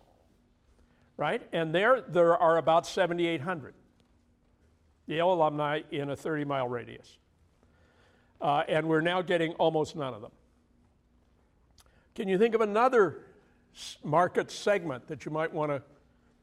[1.17, 1.43] right?
[1.53, 3.75] And there, there are about 7,800
[5.07, 7.19] Yale alumni in a 30 mile radius.
[8.41, 10.31] Uh, and we're now getting almost none of them.
[12.15, 13.25] Can you think of another
[14.05, 15.83] market segment that you might want to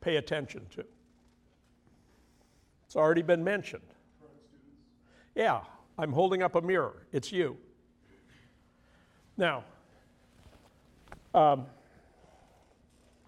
[0.01, 0.85] pay attention to?
[2.85, 3.83] It's already been mentioned.
[5.35, 5.61] Yeah,
[5.97, 7.05] I'm holding up a mirror.
[7.11, 7.57] It's you.
[9.37, 9.65] Now,
[11.33, 11.65] um,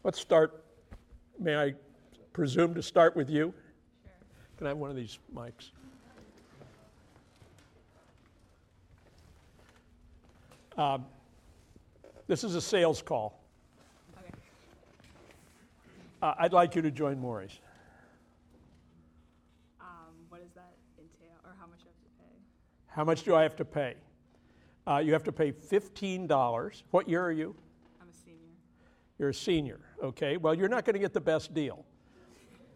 [0.04, 0.64] let's start.
[1.38, 1.74] May I
[2.32, 3.54] presume to start with you?
[4.58, 5.72] Can I have one of these mics?
[10.78, 11.06] Um,
[12.28, 13.42] this is a sales call.
[14.18, 14.34] Okay.
[16.22, 17.60] Uh, I'd like you to join Mory's.
[19.82, 19.88] Um,
[20.30, 22.36] what does that entail, or how much do I have to pay?
[22.88, 23.96] How much do I have to pay?
[24.88, 26.84] Uh, you have to pay $15.
[26.92, 27.54] What year are you?
[28.02, 28.38] I'm a senior.
[29.20, 30.38] You're a senior, okay?
[30.38, 31.84] Well, you're not going to get the best deal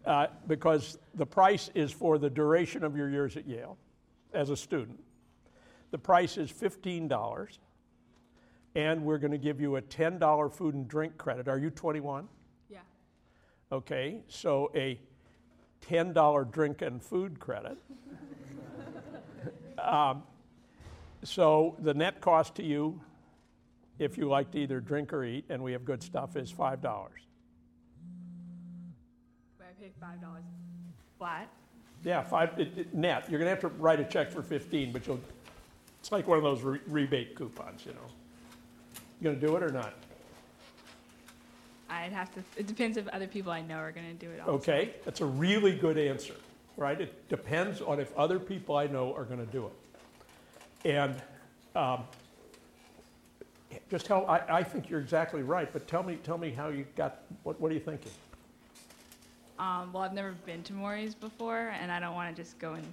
[0.04, 3.78] uh, because the price is for the duration of your years at Yale
[4.34, 5.00] as a student.
[5.90, 7.58] The price is $15,
[8.74, 11.48] and we're going to give you a $10 food and drink credit.
[11.48, 12.28] Are you 21?
[12.68, 12.80] Yeah.
[13.70, 15.00] Okay, so a
[15.88, 17.78] $10 drink and food credit.
[19.78, 20.22] Um,
[21.24, 23.00] so the net cost to you,
[23.98, 26.80] if you like to either drink or eat, and we have good stuff, is $5.
[26.80, 26.88] But
[29.60, 30.42] I pay five dollars
[31.18, 31.48] flat.
[32.04, 33.30] Yeah, five, it, it, net.
[33.30, 35.20] You're gonna have to write a check for 15, but you'll,
[36.00, 37.98] it's like one of those re- rebate coupons, you know.
[39.20, 39.94] You gonna do it or not?
[41.88, 42.42] I'd have to.
[42.56, 44.40] It depends if other people I know are gonna do it.
[44.40, 44.52] Also.
[44.54, 46.34] Okay, that's a really good answer,
[46.76, 47.00] right?
[47.00, 49.72] It depends on if other people I know are going to do it.
[50.84, 51.14] And
[51.76, 52.04] um,
[53.90, 56.86] just tell, I, I think you're exactly right, but tell me, tell me how you
[56.96, 58.12] got, what, what are you thinking?
[59.58, 62.72] Um, well, I've never been to Mory's before, and I don't want to just go
[62.72, 62.84] and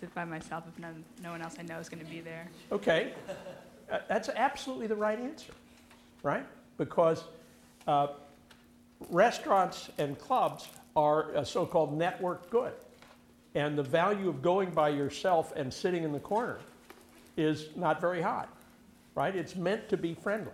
[0.00, 2.48] sit by myself if none, no one else I know is going to be there.
[2.72, 3.12] Okay,
[3.90, 5.52] Uh, that's absolutely the right answer,
[6.24, 6.44] right?
[6.76, 7.22] Because
[7.86, 8.08] uh,
[9.10, 12.72] restaurants and clubs are a so-called network good.
[13.54, 16.58] And the value of going by yourself and sitting in the corner
[17.36, 18.46] is not very high,
[19.14, 19.34] right?
[19.34, 20.52] It's meant to be friendly.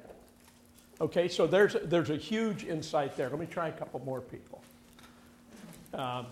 [1.00, 3.28] Okay, so there's, there's a huge insight there.
[3.28, 4.62] Let me try a couple more people.
[5.94, 6.26] Um,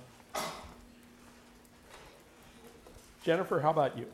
[3.24, 4.06] Jennifer, how about you?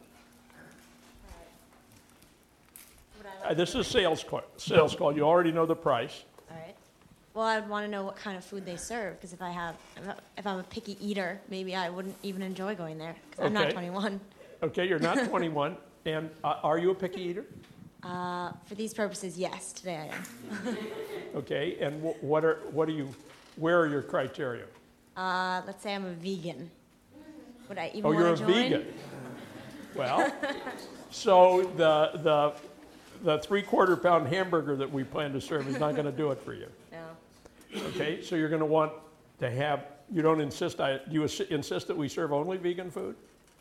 [3.18, 5.14] Would I Uh, This is sales call, sales call.
[5.14, 6.25] You already know the price.
[6.51, 6.75] All right.
[7.35, 9.77] Well, I'd want to know what kind of food they serve because if I have,
[10.37, 13.64] if I'm a picky eater, maybe I wouldn't even enjoy going there because I'm not
[13.66, 13.72] Okay.
[13.72, 14.20] 21.
[14.64, 17.45] Okay, you're not 21, and uh, are you a picky eater?
[18.03, 20.14] Uh, for these purposes, yes, today I
[20.66, 20.77] am.
[21.35, 23.11] Okay, and wh- what are, what are you,
[23.57, 24.64] where are your criteria?
[25.19, 26.71] Uh, let's say I'm a vegan.
[27.69, 28.47] Would I even Oh, you're a join?
[28.47, 28.87] vegan.
[29.95, 30.31] Well,
[31.11, 32.53] so the, the,
[33.23, 36.40] the three-quarter pound hamburger that we plan to serve is not going to do it
[36.40, 36.69] for you.
[36.92, 37.81] No.
[37.88, 38.92] Okay, so you're going to want
[39.40, 42.90] to have, you don't insist, I, do you ins- insist that we serve only vegan
[42.90, 43.16] food?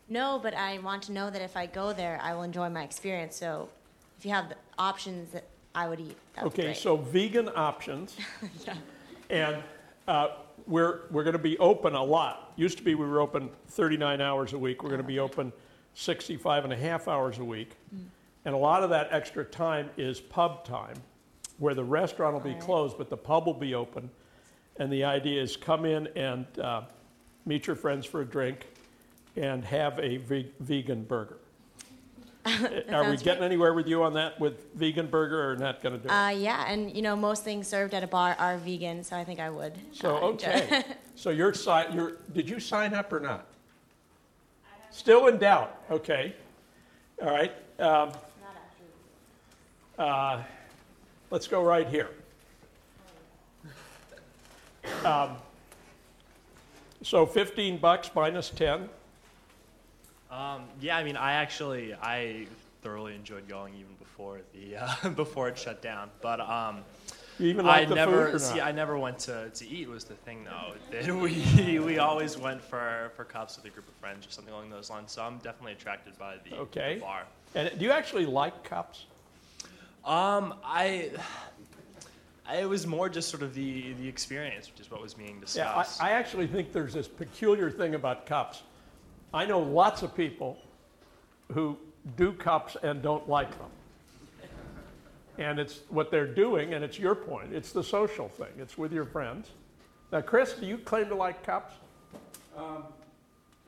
[0.07, 2.83] No, but I want to know that if I go there, I will enjoy my
[2.83, 3.35] experience.
[3.35, 3.69] So,
[4.19, 6.77] if you have the options that I would eat, that would be Okay, great.
[6.77, 8.15] so vegan options.
[8.65, 8.75] Yeah.
[9.31, 9.63] And
[10.07, 10.27] uh,
[10.67, 12.53] we're, we're going to be open a lot.
[12.55, 14.83] Used to be we were open 39 hours a week.
[14.83, 15.51] We're going to be open
[15.95, 17.71] 65 and a half hours a week.
[18.45, 20.95] And a lot of that extra time is pub time,
[21.57, 22.63] where the restaurant will be Alright.
[22.63, 24.11] closed, but the pub will be open.
[24.77, 26.81] And the idea is come in and uh,
[27.47, 28.67] meet your friends for a drink
[29.35, 31.37] and have a ve- vegan burger.
[32.91, 35.99] Are we getting anywhere with you on that, with vegan burger, or not going to
[35.99, 36.11] do it?
[36.11, 39.23] Uh, yeah, and you know most things served at a bar are vegan, so I
[39.23, 39.73] think I would.
[39.91, 40.83] So, uh, okay.
[41.17, 43.47] So you're si, you're, did you sign up or not?
[44.91, 46.35] Still in doubt, okay.
[47.21, 47.53] All right.
[47.79, 48.11] um,
[49.97, 50.43] uh,
[51.31, 52.09] Let's go right here.
[55.03, 55.37] Um,
[57.01, 58.89] So 15 bucks minus 10,
[60.35, 62.47] Um, yeah, I mean, I actually I
[62.81, 66.09] thoroughly enjoyed going even before the uh, before it shut down.
[66.21, 66.83] But um,
[67.39, 68.59] I never food see.
[68.59, 69.87] I never went to, to eat.
[69.87, 73.87] Was the thing though that we we always went for for cups with a group
[73.87, 75.11] of friends or something along those lines.
[75.11, 76.95] So I'm definitely attracted by the, Okay.
[76.95, 77.23] the bar.
[77.53, 79.05] And do you actually like cups?
[80.03, 81.11] Um, I.
[82.47, 85.39] I, it was more just sort of the, the experience, which is what was being
[85.39, 85.57] discussed.
[85.57, 86.03] Yeah, I, discussed.
[86.03, 88.61] I actually think there's this peculiar thing about cups.
[89.35, 90.57] I know lots of people
[91.51, 91.77] who
[92.15, 93.69] do cups and don't like them.
[95.37, 97.51] And it's what they're doing, and it's your point.
[97.51, 98.53] It's the social thing.
[98.57, 99.49] It's with your friends.
[100.13, 101.73] Now, Chris, do you claim to like cups?
[102.57, 102.85] Um,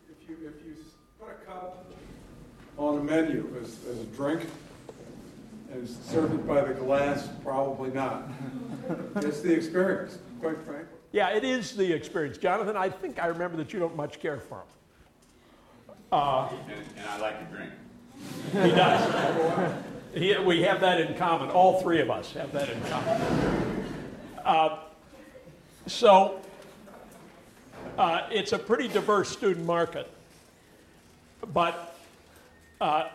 [0.09, 0.77] If you, if you
[1.19, 1.85] put a cup
[2.77, 4.43] on a menu as, as a drink
[5.73, 8.29] and serve it by the glass, probably not.
[9.17, 10.87] It's the experience, quite frankly.
[11.11, 12.37] Yeah, it is the experience.
[12.37, 14.76] Jonathan, I think I remember that you don't much care for them.
[16.11, 17.71] Uh, And, and I like to drink.
[18.53, 19.83] He does.
[20.13, 21.49] He, we have that in common.
[21.49, 23.85] All three of us have that in common.
[24.43, 24.79] Uh,
[25.85, 26.39] so
[27.97, 30.09] uh, it's a pretty diverse student market,
[31.53, 31.95] but
[32.79, 33.09] uh,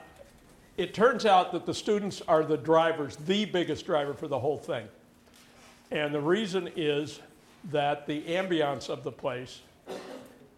[0.77, 4.59] it turns out that the students are the drivers, the biggest driver for the whole
[4.59, 4.87] thing.
[5.91, 7.21] And the reason is
[7.71, 9.61] that the ambiance of the place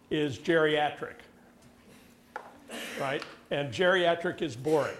[0.09, 1.15] is geriatric
[2.99, 3.23] right?
[3.51, 4.97] And geriatric is boring.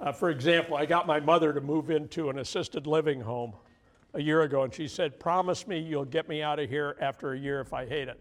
[0.00, 3.54] Uh, for example, I got my mother to move into an assisted living home
[4.14, 7.32] a year ago, and she said, Promise me you'll get me out of here after
[7.32, 8.20] a year if I hate it.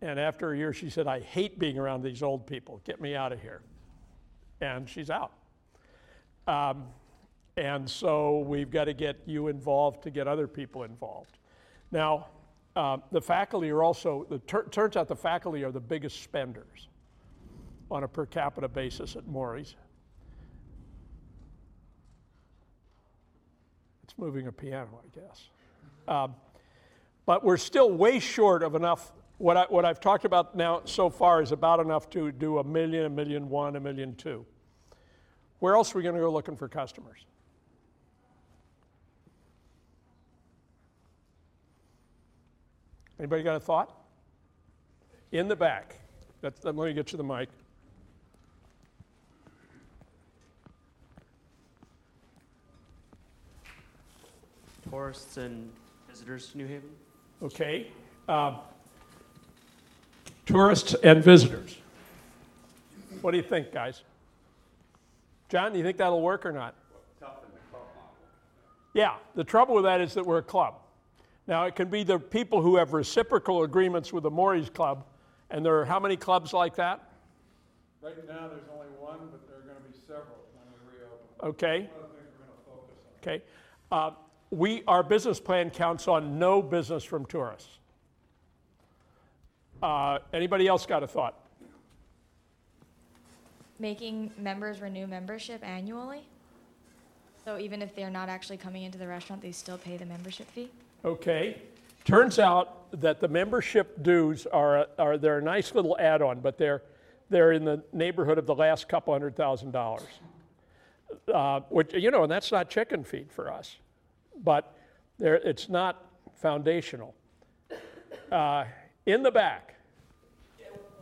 [0.00, 2.80] And after a year, she said, I hate being around these old people.
[2.84, 3.62] Get me out of here.
[4.60, 5.32] And she's out.
[6.46, 6.84] Um,
[7.56, 11.38] and so we've got to get you involved to get other people involved.
[11.90, 12.26] Now,
[12.76, 16.87] uh, the faculty are also, the tur- turns out the faculty are the biggest spenders
[17.90, 19.74] on a per capita basis at Mory's.
[24.04, 25.48] It's moving a piano, I guess.
[26.06, 26.34] Um,
[27.26, 29.12] but we're still way short of enough.
[29.36, 32.64] What, I, what I've talked about now so far is about enough to do a
[32.64, 34.46] million, a million one, a million two.
[35.58, 37.24] Where else are we going to go looking for customers?
[43.18, 43.94] Anybody got a thought?
[45.32, 45.96] In the back.
[46.40, 47.48] Let me get you the mic.
[54.90, 55.70] Tourists and
[56.08, 56.90] visitors to New Haven?
[57.42, 57.88] Okay.
[58.28, 58.56] Um,
[60.46, 61.76] tourists and visitors.
[63.20, 64.02] What do you think, guys?
[65.48, 66.74] John, do you think that'll work or not?
[68.94, 70.74] Yeah, the trouble with that is that we're a club.
[71.46, 75.04] Now, it can be the people who have reciprocal agreements with the Mory's Club,
[75.50, 77.10] and there are how many clubs like that?
[78.02, 81.48] Right now, there's only one, but there are gonna be several when we reopen.
[81.50, 83.32] Okay, One of the things we're gonna focus on.
[83.32, 83.42] okay.
[83.92, 84.10] Uh,
[84.50, 87.78] we, our business plan counts on no business from tourists.
[89.82, 91.34] Uh, anybody else got a thought?
[93.78, 96.22] Making members renew membership annually?
[97.44, 100.50] So even if they're not actually coming into the restaurant, they still pay the membership
[100.50, 100.68] fee?
[101.04, 101.62] Okay.
[102.04, 106.82] Turns out that the membership dues are, are they're a nice little add-on, but they're,
[107.30, 110.08] they're in the neighborhood of the last couple hundred thousand dollars.
[111.32, 113.76] Uh, which, you know, and that's not chicken feed for us,
[114.44, 114.76] but
[115.18, 117.14] there, it's not foundational.
[118.30, 118.64] Uh,
[119.06, 119.74] in the back,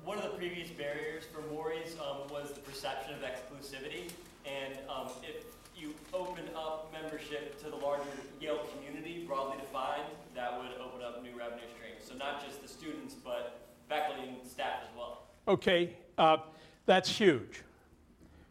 [0.04, 4.10] One of the previous barriers for Mory's um, was the perception of exclusivity.
[4.46, 5.44] And um, if
[5.76, 8.04] you open up membership to the larger
[8.40, 12.04] Yale community, broadly defined, that would open up new revenue streams.
[12.08, 15.24] So not just the students, but faculty and staff as well.
[15.48, 16.38] okay, uh,
[16.86, 17.62] that's huge.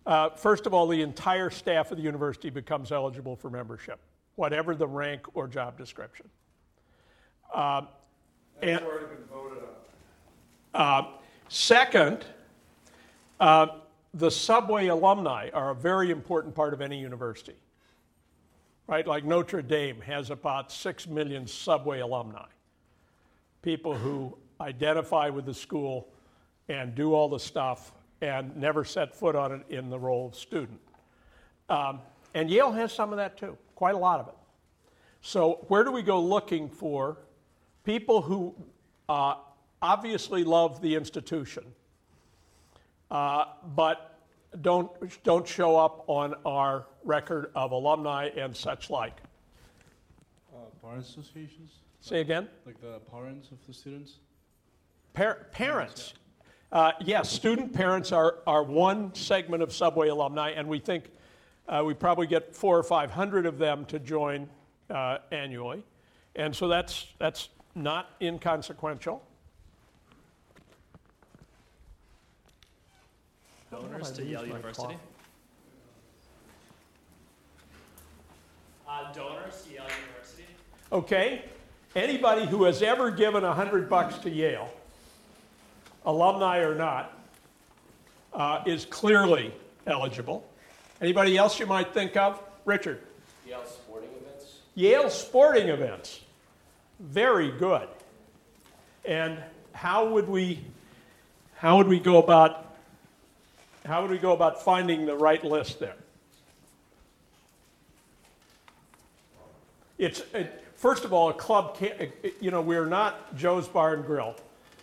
[0.05, 3.99] Uh, first of all, the entire staff of the university becomes eligible for membership,
[4.35, 6.29] whatever the rank or job description.
[7.53, 7.87] Um,
[8.61, 9.63] and- already been voted
[10.73, 11.03] on.
[11.03, 11.07] Uh,
[11.47, 12.25] second,
[13.39, 13.67] uh,
[14.13, 17.55] the subway alumni are a very important part of any university.
[18.87, 19.05] Right?
[19.05, 22.45] Like Notre Dame has about 6 million subway alumni.
[23.61, 26.07] People who identify with the school
[26.69, 30.35] and do all the stuff and never set foot on it in the role of
[30.35, 30.79] student.
[31.69, 31.99] Um,
[32.33, 34.35] and Yale has some of that too, quite a lot of it.
[35.21, 37.17] So, where do we go looking for
[37.83, 38.55] people who
[39.09, 39.35] uh,
[39.81, 41.63] obviously love the institution,
[43.11, 43.45] uh,
[43.75, 44.19] but
[44.61, 44.89] don't,
[45.23, 49.17] don't show up on our record of alumni and such like?
[50.53, 51.71] Uh, parent associations?
[52.01, 52.47] Say again?
[52.65, 54.19] Like the parents of the students?
[55.13, 56.13] Par- parents.
[56.71, 61.09] Uh, yes, student parents are, are one segment of Subway alumni, and we think
[61.67, 64.47] uh, we probably get four or five hundred of them to join
[64.89, 65.83] uh, annually.
[66.35, 69.21] And so that's, that's not inconsequential.
[73.71, 74.95] Donors to Yale University?
[78.87, 80.45] Uh, donors to Yale University?
[80.91, 81.43] Okay?
[81.95, 84.69] Anybody who has ever given a hundred bucks to Yale,
[86.05, 87.17] alumni or not,
[88.33, 89.53] uh, is clearly
[89.87, 90.47] eligible.
[91.01, 92.41] Anybody else you might think of?
[92.63, 93.01] Richard?
[93.45, 94.59] Yale sporting events?
[94.75, 96.21] Yale sporting events.
[96.99, 97.87] Very good.
[99.03, 99.37] And
[99.73, 100.63] how would we
[101.57, 102.75] how would we go about
[103.85, 105.95] how would we go about finding the right list there?
[109.97, 113.93] It's it, first of all a club can't uh, you know we're not Joe's Bar
[113.95, 114.35] and Grill.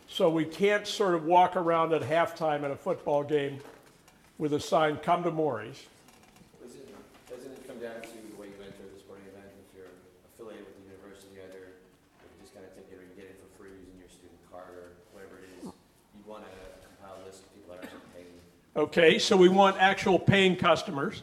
[0.08, 3.60] So we can't sort of walk around at halftime at a football game
[4.36, 5.88] with a sign come to Mory's.
[6.60, 6.84] Doesn't,
[7.32, 9.48] doesn't it come down to the way you enter the sporting event?
[9.56, 9.88] If you're
[10.36, 13.40] affiliated with the university, either you just kind of think, you know, you get in
[13.40, 15.72] for free using your student card or whatever it is.
[15.72, 16.52] You want a
[16.84, 18.36] compiled list of people that are paying.
[18.74, 21.22] Okay, so we want actual paying customers,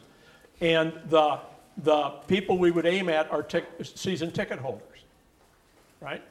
[0.60, 1.40] and the,
[1.78, 5.00] the people we would aim at are tic- season ticket holders,
[6.00, 6.22] right?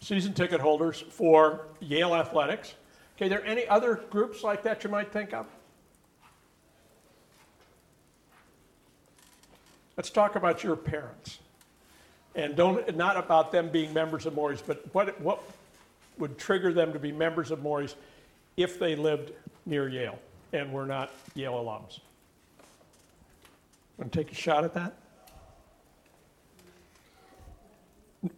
[0.00, 2.74] Season ticket holders for Yale athletics.
[3.16, 5.46] Okay, are there any other groups like that you might think of?
[9.96, 11.38] Let's talk about your parents.
[12.34, 15.40] And don't, not about them being members of Mory's, but what, what
[16.18, 17.94] would trigger them to be members of Mory's
[18.56, 19.30] if they lived
[19.64, 20.18] near Yale
[20.52, 22.00] and we're not Yale alums?
[23.96, 24.94] Want to take a shot at that?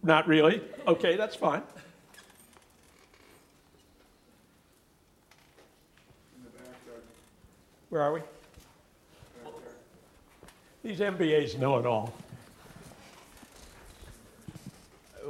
[0.03, 0.61] Not really?
[0.87, 1.61] Okay, that's fine.
[7.89, 8.21] Where are we?
[10.83, 12.13] These MBAs know it all.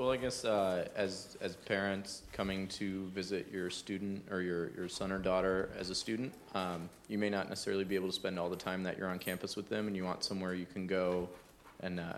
[0.02, 4.90] Well, I guess uh, as as parents coming to visit your student or your, your
[4.90, 8.40] son or daughter as a student, um, you may not necessarily be able to spend
[8.40, 10.88] all the time that you're on campus with them, and you want somewhere you can
[10.88, 11.30] go
[11.82, 12.14] and uh,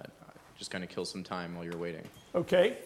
[0.57, 2.07] just kind of kill some time while you're waiting.
[2.33, 2.77] Okay?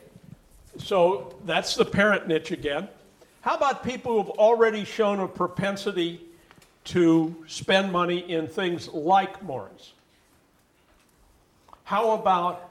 [0.80, 2.88] So that's the parent niche again.
[3.42, 6.22] How about people who have already shown a propensity
[6.86, 9.94] to spend money in things like Mory's?
[11.84, 12.67] How about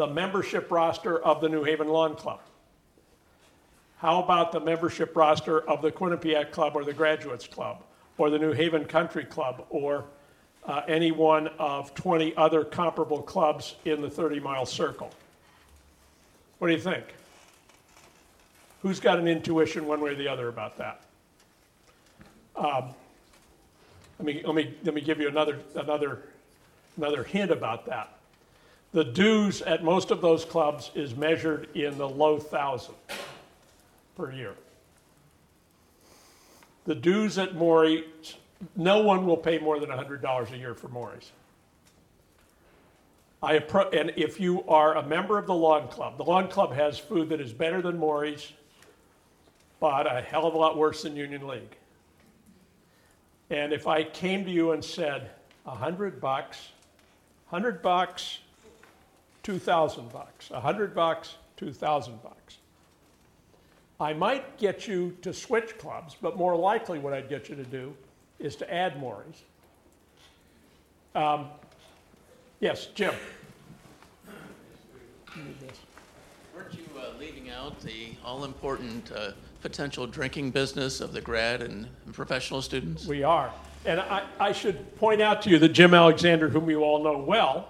[0.00, 2.40] the membership roster of the New Haven Lawn Club?
[3.98, 7.82] How about the membership roster of the Quinnipiac Club or the Graduates Club
[8.16, 10.06] or the New Haven Country Club or
[10.64, 15.10] uh, any one of 20 other comparable clubs in the 30 mile circle?
[16.60, 17.04] What do you think?
[18.80, 21.02] Who's got an intuition one way or the other about that?
[22.56, 22.94] Um,
[24.18, 26.22] let, me, let, me, let me give you another, another,
[26.96, 28.14] another hint about that.
[28.92, 32.94] The dues at most of those clubs is measured in the low thousand
[34.16, 34.54] per year.
[36.84, 38.04] The dues at Mory,
[38.74, 41.30] no one will pay more than $100 a year for Mory's.
[43.42, 46.74] I appro- and if you are a member of the lawn club, the lawn club
[46.74, 48.52] has food that is better than Mory's,
[49.78, 51.76] but a hell of a lot worse than Union League.
[53.48, 55.30] And if I came to you and said,
[55.64, 56.68] a hundred bucks,
[57.46, 58.38] hundred bucks,
[59.42, 62.58] two thousand bucks, a hundred bucks, two thousand bucks.
[64.00, 67.64] I might get you to switch clubs, but more likely what I'd get you to
[67.64, 67.94] do
[68.38, 69.42] is to add Mory's.
[71.14, 71.48] Um,
[72.60, 73.14] yes, Jim.
[76.54, 81.86] Weren't you uh, leaving out the all-important uh, potential drinking business of the grad and
[82.12, 83.06] professional students?
[83.06, 83.52] We are.
[83.84, 87.18] And I, I should point out to you that Jim Alexander, whom you all know
[87.18, 87.68] well,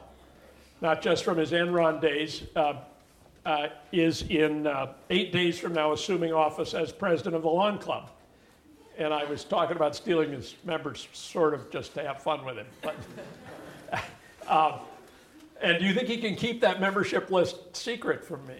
[0.80, 2.74] not just from his Enron days, uh,
[3.46, 7.78] uh, is in uh, eight days from now assuming office as president of the Lawn
[7.78, 8.10] Club.
[8.98, 12.56] And I was talking about stealing his members sort of just to have fun with
[12.56, 12.66] him.
[12.82, 12.94] But,
[14.46, 14.80] um,
[15.62, 18.58] and do you think he can keep that membership list secret from me?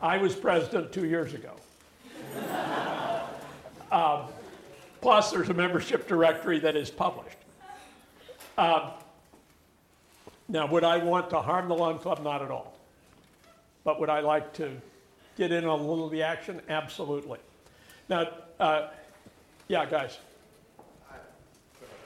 [0.00, 1.54] I was president two years ago.
[3.90, 4.24] Um,
[5.00, 7.38] plus, there's a membership directory that is published.
[8.58, 8.90] Um,
[10.48, 12.22] now, would I want to harm the lawn club?
[12.22, 12.74] Not at all.
[13.84, 14.70] But would I like to
[15.36, 16.60] get in on a little of the action?
[16.68, 17.38] Absolutely.
[18.08, 18.28] Now,
[18.58, 18.88] uh,
[19.68, 20.18] yeah, guys.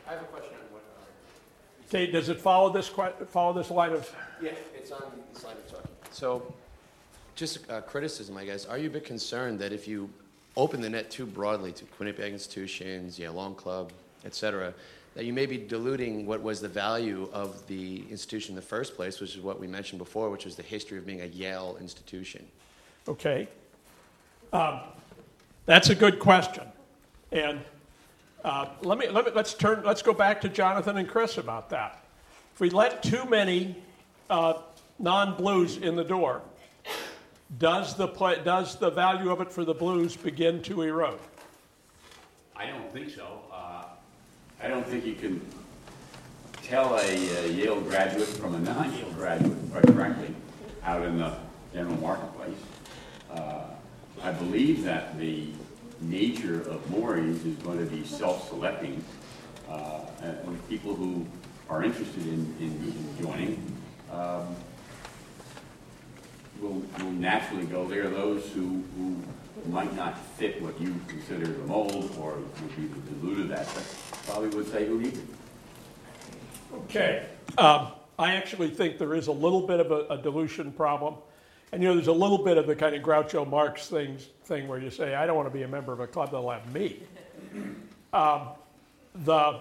[0.07, 3.71] I have a question on what, uh, Okay, does it follow this que- follow this
[3.71, 4.15] line of?
[4.43, 5.91] yeah, it's on the slide of talking.
[6.11, 6.53] So,
[7.37, 8.67] just a criticism, I guess.
[8.67, 10.11] Are you a bit concerned that if you
[10.57, 13.91] open the net too broadly to Quinnipiac institutions, Yale Lawn Club,
[14.25, 14.75] et cetera,
[15.15, 18.97] that you may be diluting what was the value of the institution in the first
[18.97, 21.77] place, which is what we mentioned before, which was the history of being a Yale
[21.81, 22.47] institution?
[23.07, 23.49] Okay.
[24.53, 24.81] Um,
[25.67, 26.65] that's a good question.
[27.31, 27.61] And
[28.45, 31.71] uh, let me, let me, let's turn, let's go back to Jonathan and Chris about
[31.71, 32.05] that.
[32.55, 33.77] If we let too many
[34.31, 34.55] uh,
[34.99, 36.43] non-blues in the door,
[37.59, 41.21] does the, play, does the value of it for the blues begin to erode?
[42.57, 43.41] I don't think so.
[44.63, 45.41] I don't think you can
[46.63, 50.33] tell a uh, Yale graduate from a non-Yale graduate, quite frankly,
[50.85, 51.35] out in the
[51.75, 52.59] general marketplace.
[53.29, 53.65] Uh,
[54.23, 55.49] I believe that the
[56.01, 59.05] nature of Mory's is going to be self-selecting,
[59.69, 61.27] uh, and people who
[61.69, 63.77] are interested in, in in joining
[64.13, 64.55] um,
[66.61, 68.09] will, will naturally go there.
[68.09, 69.17] Those who, who
[69.67, 73.87] might not fit what you consider the mold or would be the diluted aspect
[74.27, 75.25] probably would say who needs it.
[76.75, 77.27] Okay.
[77.59, 77.89] Um,
[78.19, 81.15] I actually think there is a little bit of a, a dilution problem.
[81.73, 84.69] And you know, there's a little bit of the kind of Groucho Marx things, thing
[84.69, 86.73] where you say, I don't want to be a member of a club that'll have
[86.73, 87.01] me.
[88.13, 88.49] Um,
[89.25, 89.61] the,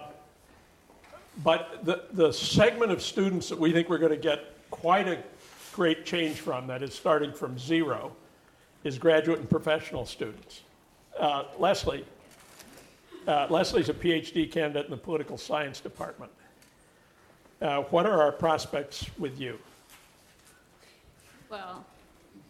[1.42, 5.22] but the, the segment of students that we think we're going to get quite a
[5.72, 8.12] great change from, that is starting from zero,
[8.84, 10.62] is graduate and professional students.
[11.18, 12.04] Uh, Leslie,
[13.26, 16.32] uh, Leslie's a PhD candidate in the political science department.
[17.60, 19.58] Uh, what are our prospects with you?
[21.48, 21.84] Well,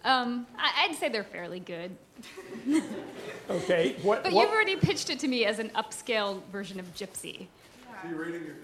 [0.05, 1.95] um, I, I'd say they're fairly good.
[3.51, 6.87] Okay, what, But what- you've already pitched it to me as an upscale version of
[6.95, 7.47] GPSCY.
[8.03, 8.55] Are you reading your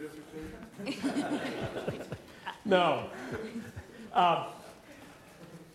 [0.95, 2.17] dissertation?
[2.65, 3.11] no.
[4.15, 4.45] Um,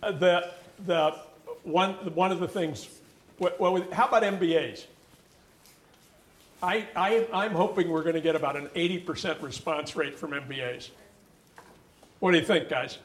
[0.02, 0.52] uh, the,
[0.86, 1.16] the,
[1.64, 2.88] one, one of the things,
[3.40, 4.86] well, well, how about MBAs?
[6.62, 10.90] I, I, I'm hoping we're going to get about an 80% response rate from MBAs.
[12.20, 12.98] What do you think, guys?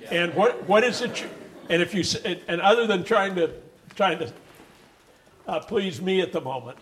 [0.00, 0.08] Yeah.
[0.12, 1.30] And what, what is it, you-
[1.68, 3.50] and if you, s- and and other than trying to,
[3.96, 4.32] trying to
[5.48, 6.78] uh, please me at the moment,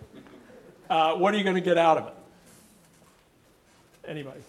[0.90, 2.14] uh, what are you going to get out of it?
[4.06, 4.40] Anybody?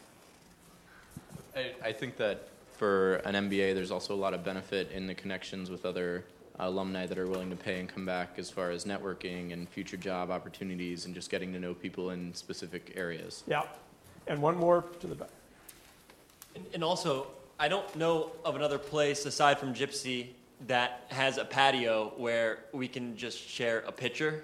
[1.56, 5.16] I, I think that for an MBA, there's also a lot of benefit in the
[5.16, 6.26] connections with other
[6.60, 9.68] uh, alumni that are willing to pay and come back as far as networking and
[9.68, 13.44] future job opportunities and just getting to know people in specific areas.
[13.48, 13.64] Yeah.
[14.28, 15.30] And one more to the back.
[16.56, 17.28] And, and also,
[17.60, 20.28] I don't know of another place aside from GPSCY
[20.68, 24.44] that has a patio where we can just share a pitcher.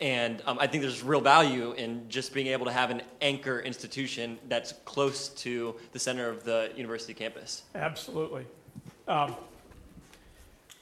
[0.00, 3.60] And um, I think there's real value in just being able to have an anchor
[3.60, 7.62] institution that's close to the center of the university campus.
[7.74, 8.44] Absolutely.
[9.06, 9.36] Um,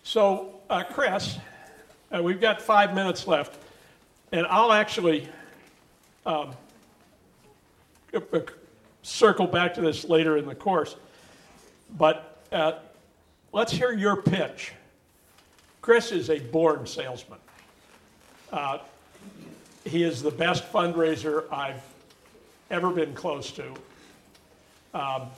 [0.03, 1.39] so, uh, Chris,
[2.15, 3.59] uh, we've got five minutes left,
[4.33, 5.29] and I'll actually
[6.27, 6.53] um,
[8.15, 8.41] uh, uh,
[9.03, 10.97] circle back to this later in the course.
[11.99, 12.73] But uh,
[13.53, 14.73] let's hear your pitch.
[15.83, 17.39] Chris is a born salesman.
[18.53, 18.79] Uh,
[19.93, 21.83] he is the best fundraiser I've
[22.71, 23.75] ever been close to.
[24.95, 25.29] Um,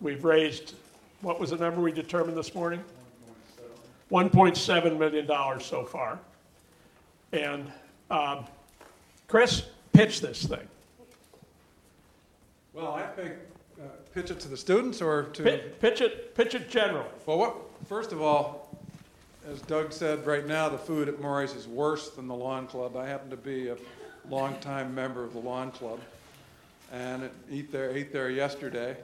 [0.00, 0.74] we've raised,
[1.20, 2.80] what was the number we determined this morning?
[4.12, 6.20] $1.7 million so far.
[7.32, 7.72] And
[8.08, 8.44] um,
[9.26, 10.68] Chris, pitch this thing.
[12.72, 13.32] Well, I think,
[13.80, 15.42] uh, pitch it to the students or to?
[15.42, 17.08] Pi- Pitch it, pitch it generally.
[17.26, 17.56] Well, what,
[17.88, 18.65] first of all,
[19.50, 22.96] as Doug said, right now, the food at Mory's is worse than the Lawn Club.
[22.96, 23.76] I happen to be a
[24.28, 26.00] longtime member of the Lawn Club,
[26.92, 28.96] and eat there, ate there yesterday,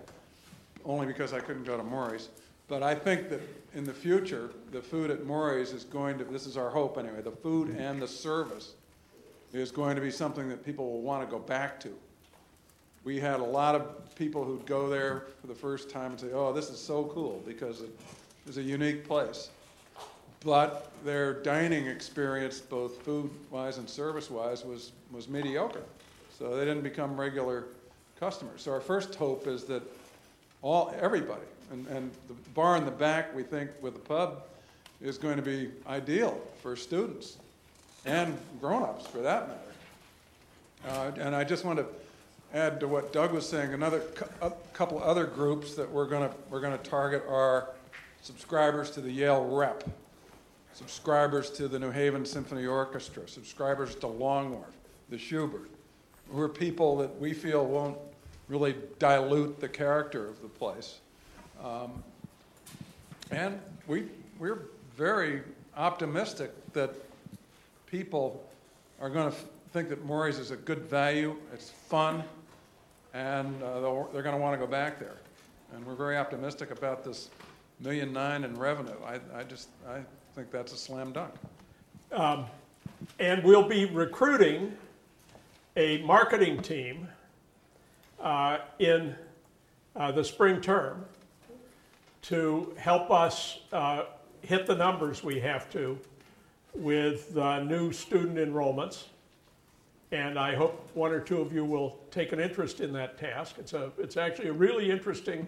[0.85, 2.29] only because I couldn't go to Mory's.
[2.67, 3.41] But I think that
[3.75, 7.23] in the future, the food at Mory's is going to, this is our hope anyway,
[7.23, 8.73] the food and the service
[9.53, 11.91] is going to be something that people will want to go back to.
[13.05, 16.29] We had a lot of people who'd go there for the first time and say,
[16.33, 17.91] oh, this is so cool because it
[18.49, 19.51] is a unique place.
[20.45, 25.85] But their dining experience, both food-wise and service-wise, was, was mediocre.
[26.39, 27.65] So they didn't become regular
[28.19, 28.63] customers.
[28.63, 29.83] So our first hope is that
[30.63, 34.45] all, everybody, and, and the bar in the back, we think with the pub,
[35.01, 37.39] is going to be ideal for students
[38.05, 39.61] and grown-ups for that matter.
[40.89, 41.87] Uh, and I just want to
[42.53, 44.03] add to what Doug was saying, another
[44.41, 47.71] a couple other groups that we're going to we're going to target are
[48.23, 49.89] subscribers to the Yale Rep,
[50.73, 54.75] subscribers to the New Haven Symphony Orchestra, subscribers to Long Wharf,
[55.11, 55.69] the Shubert,
[56.31, 57.99] who are people that we feel won't
[58.49, 61.01] really dilute the character of the place.
[61.63, 62.03] Um,
[63.31, 64.05] and we,
[64.39, 64.63] we're
[64.97, 65.43] very
[65.77, 66.95] optimistic that
[67.87, 68.43] people
[69.01, 69.37] are going to
[69.73, 72.23] think that Mory's is a good value, it's fun,
[73.15, 73.81] and uh,
[74.13, 75.17] they're going to want to go back there.
[75.75, 77.31] And we're very optimistic about this
[77.81, 78.97] million nine in revenue.
[79.07, 80.01] I, I just, I
[80.35, 81.35] think that's a slam dunk.
[82.11, 82.47] Um,
[83.19, 84.75] and we'll be recruiting
[85.77, 87.07] a marketing team
[88.19, 89.15] uh, in
[89.95, 91.05] uh, the spring term
[92.23, 94.05] to help us uh,
[94.41, 95.99] hit the numbers we have to
[96.75, 99.05] with uh, new student enrollments.
[100.13, 103.57] And I hope one or two of you will take an interest in that task.
[103.59, 105.47] It's, a, it's actually a really interesting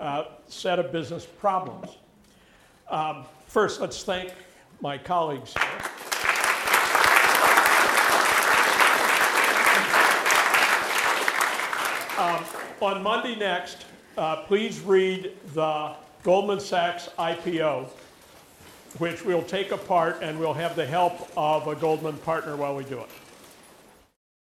[0.00, 1.98] uh, set of business problems.
[2.90, 4.32] Um, first, let's thank
[4.80, 5.68] my colleagues here.
[12.18, 12.44] Um,
[12.80, 13.84] on Monday next,
[14.16, 15.92] uh, please read the
[16.22, 17.88] Goldman Sachs IPO,
[18.96, 22.84] which we'll take apart and we'll have the help of a Goldman partner while we
[22.84, 23.08] do it.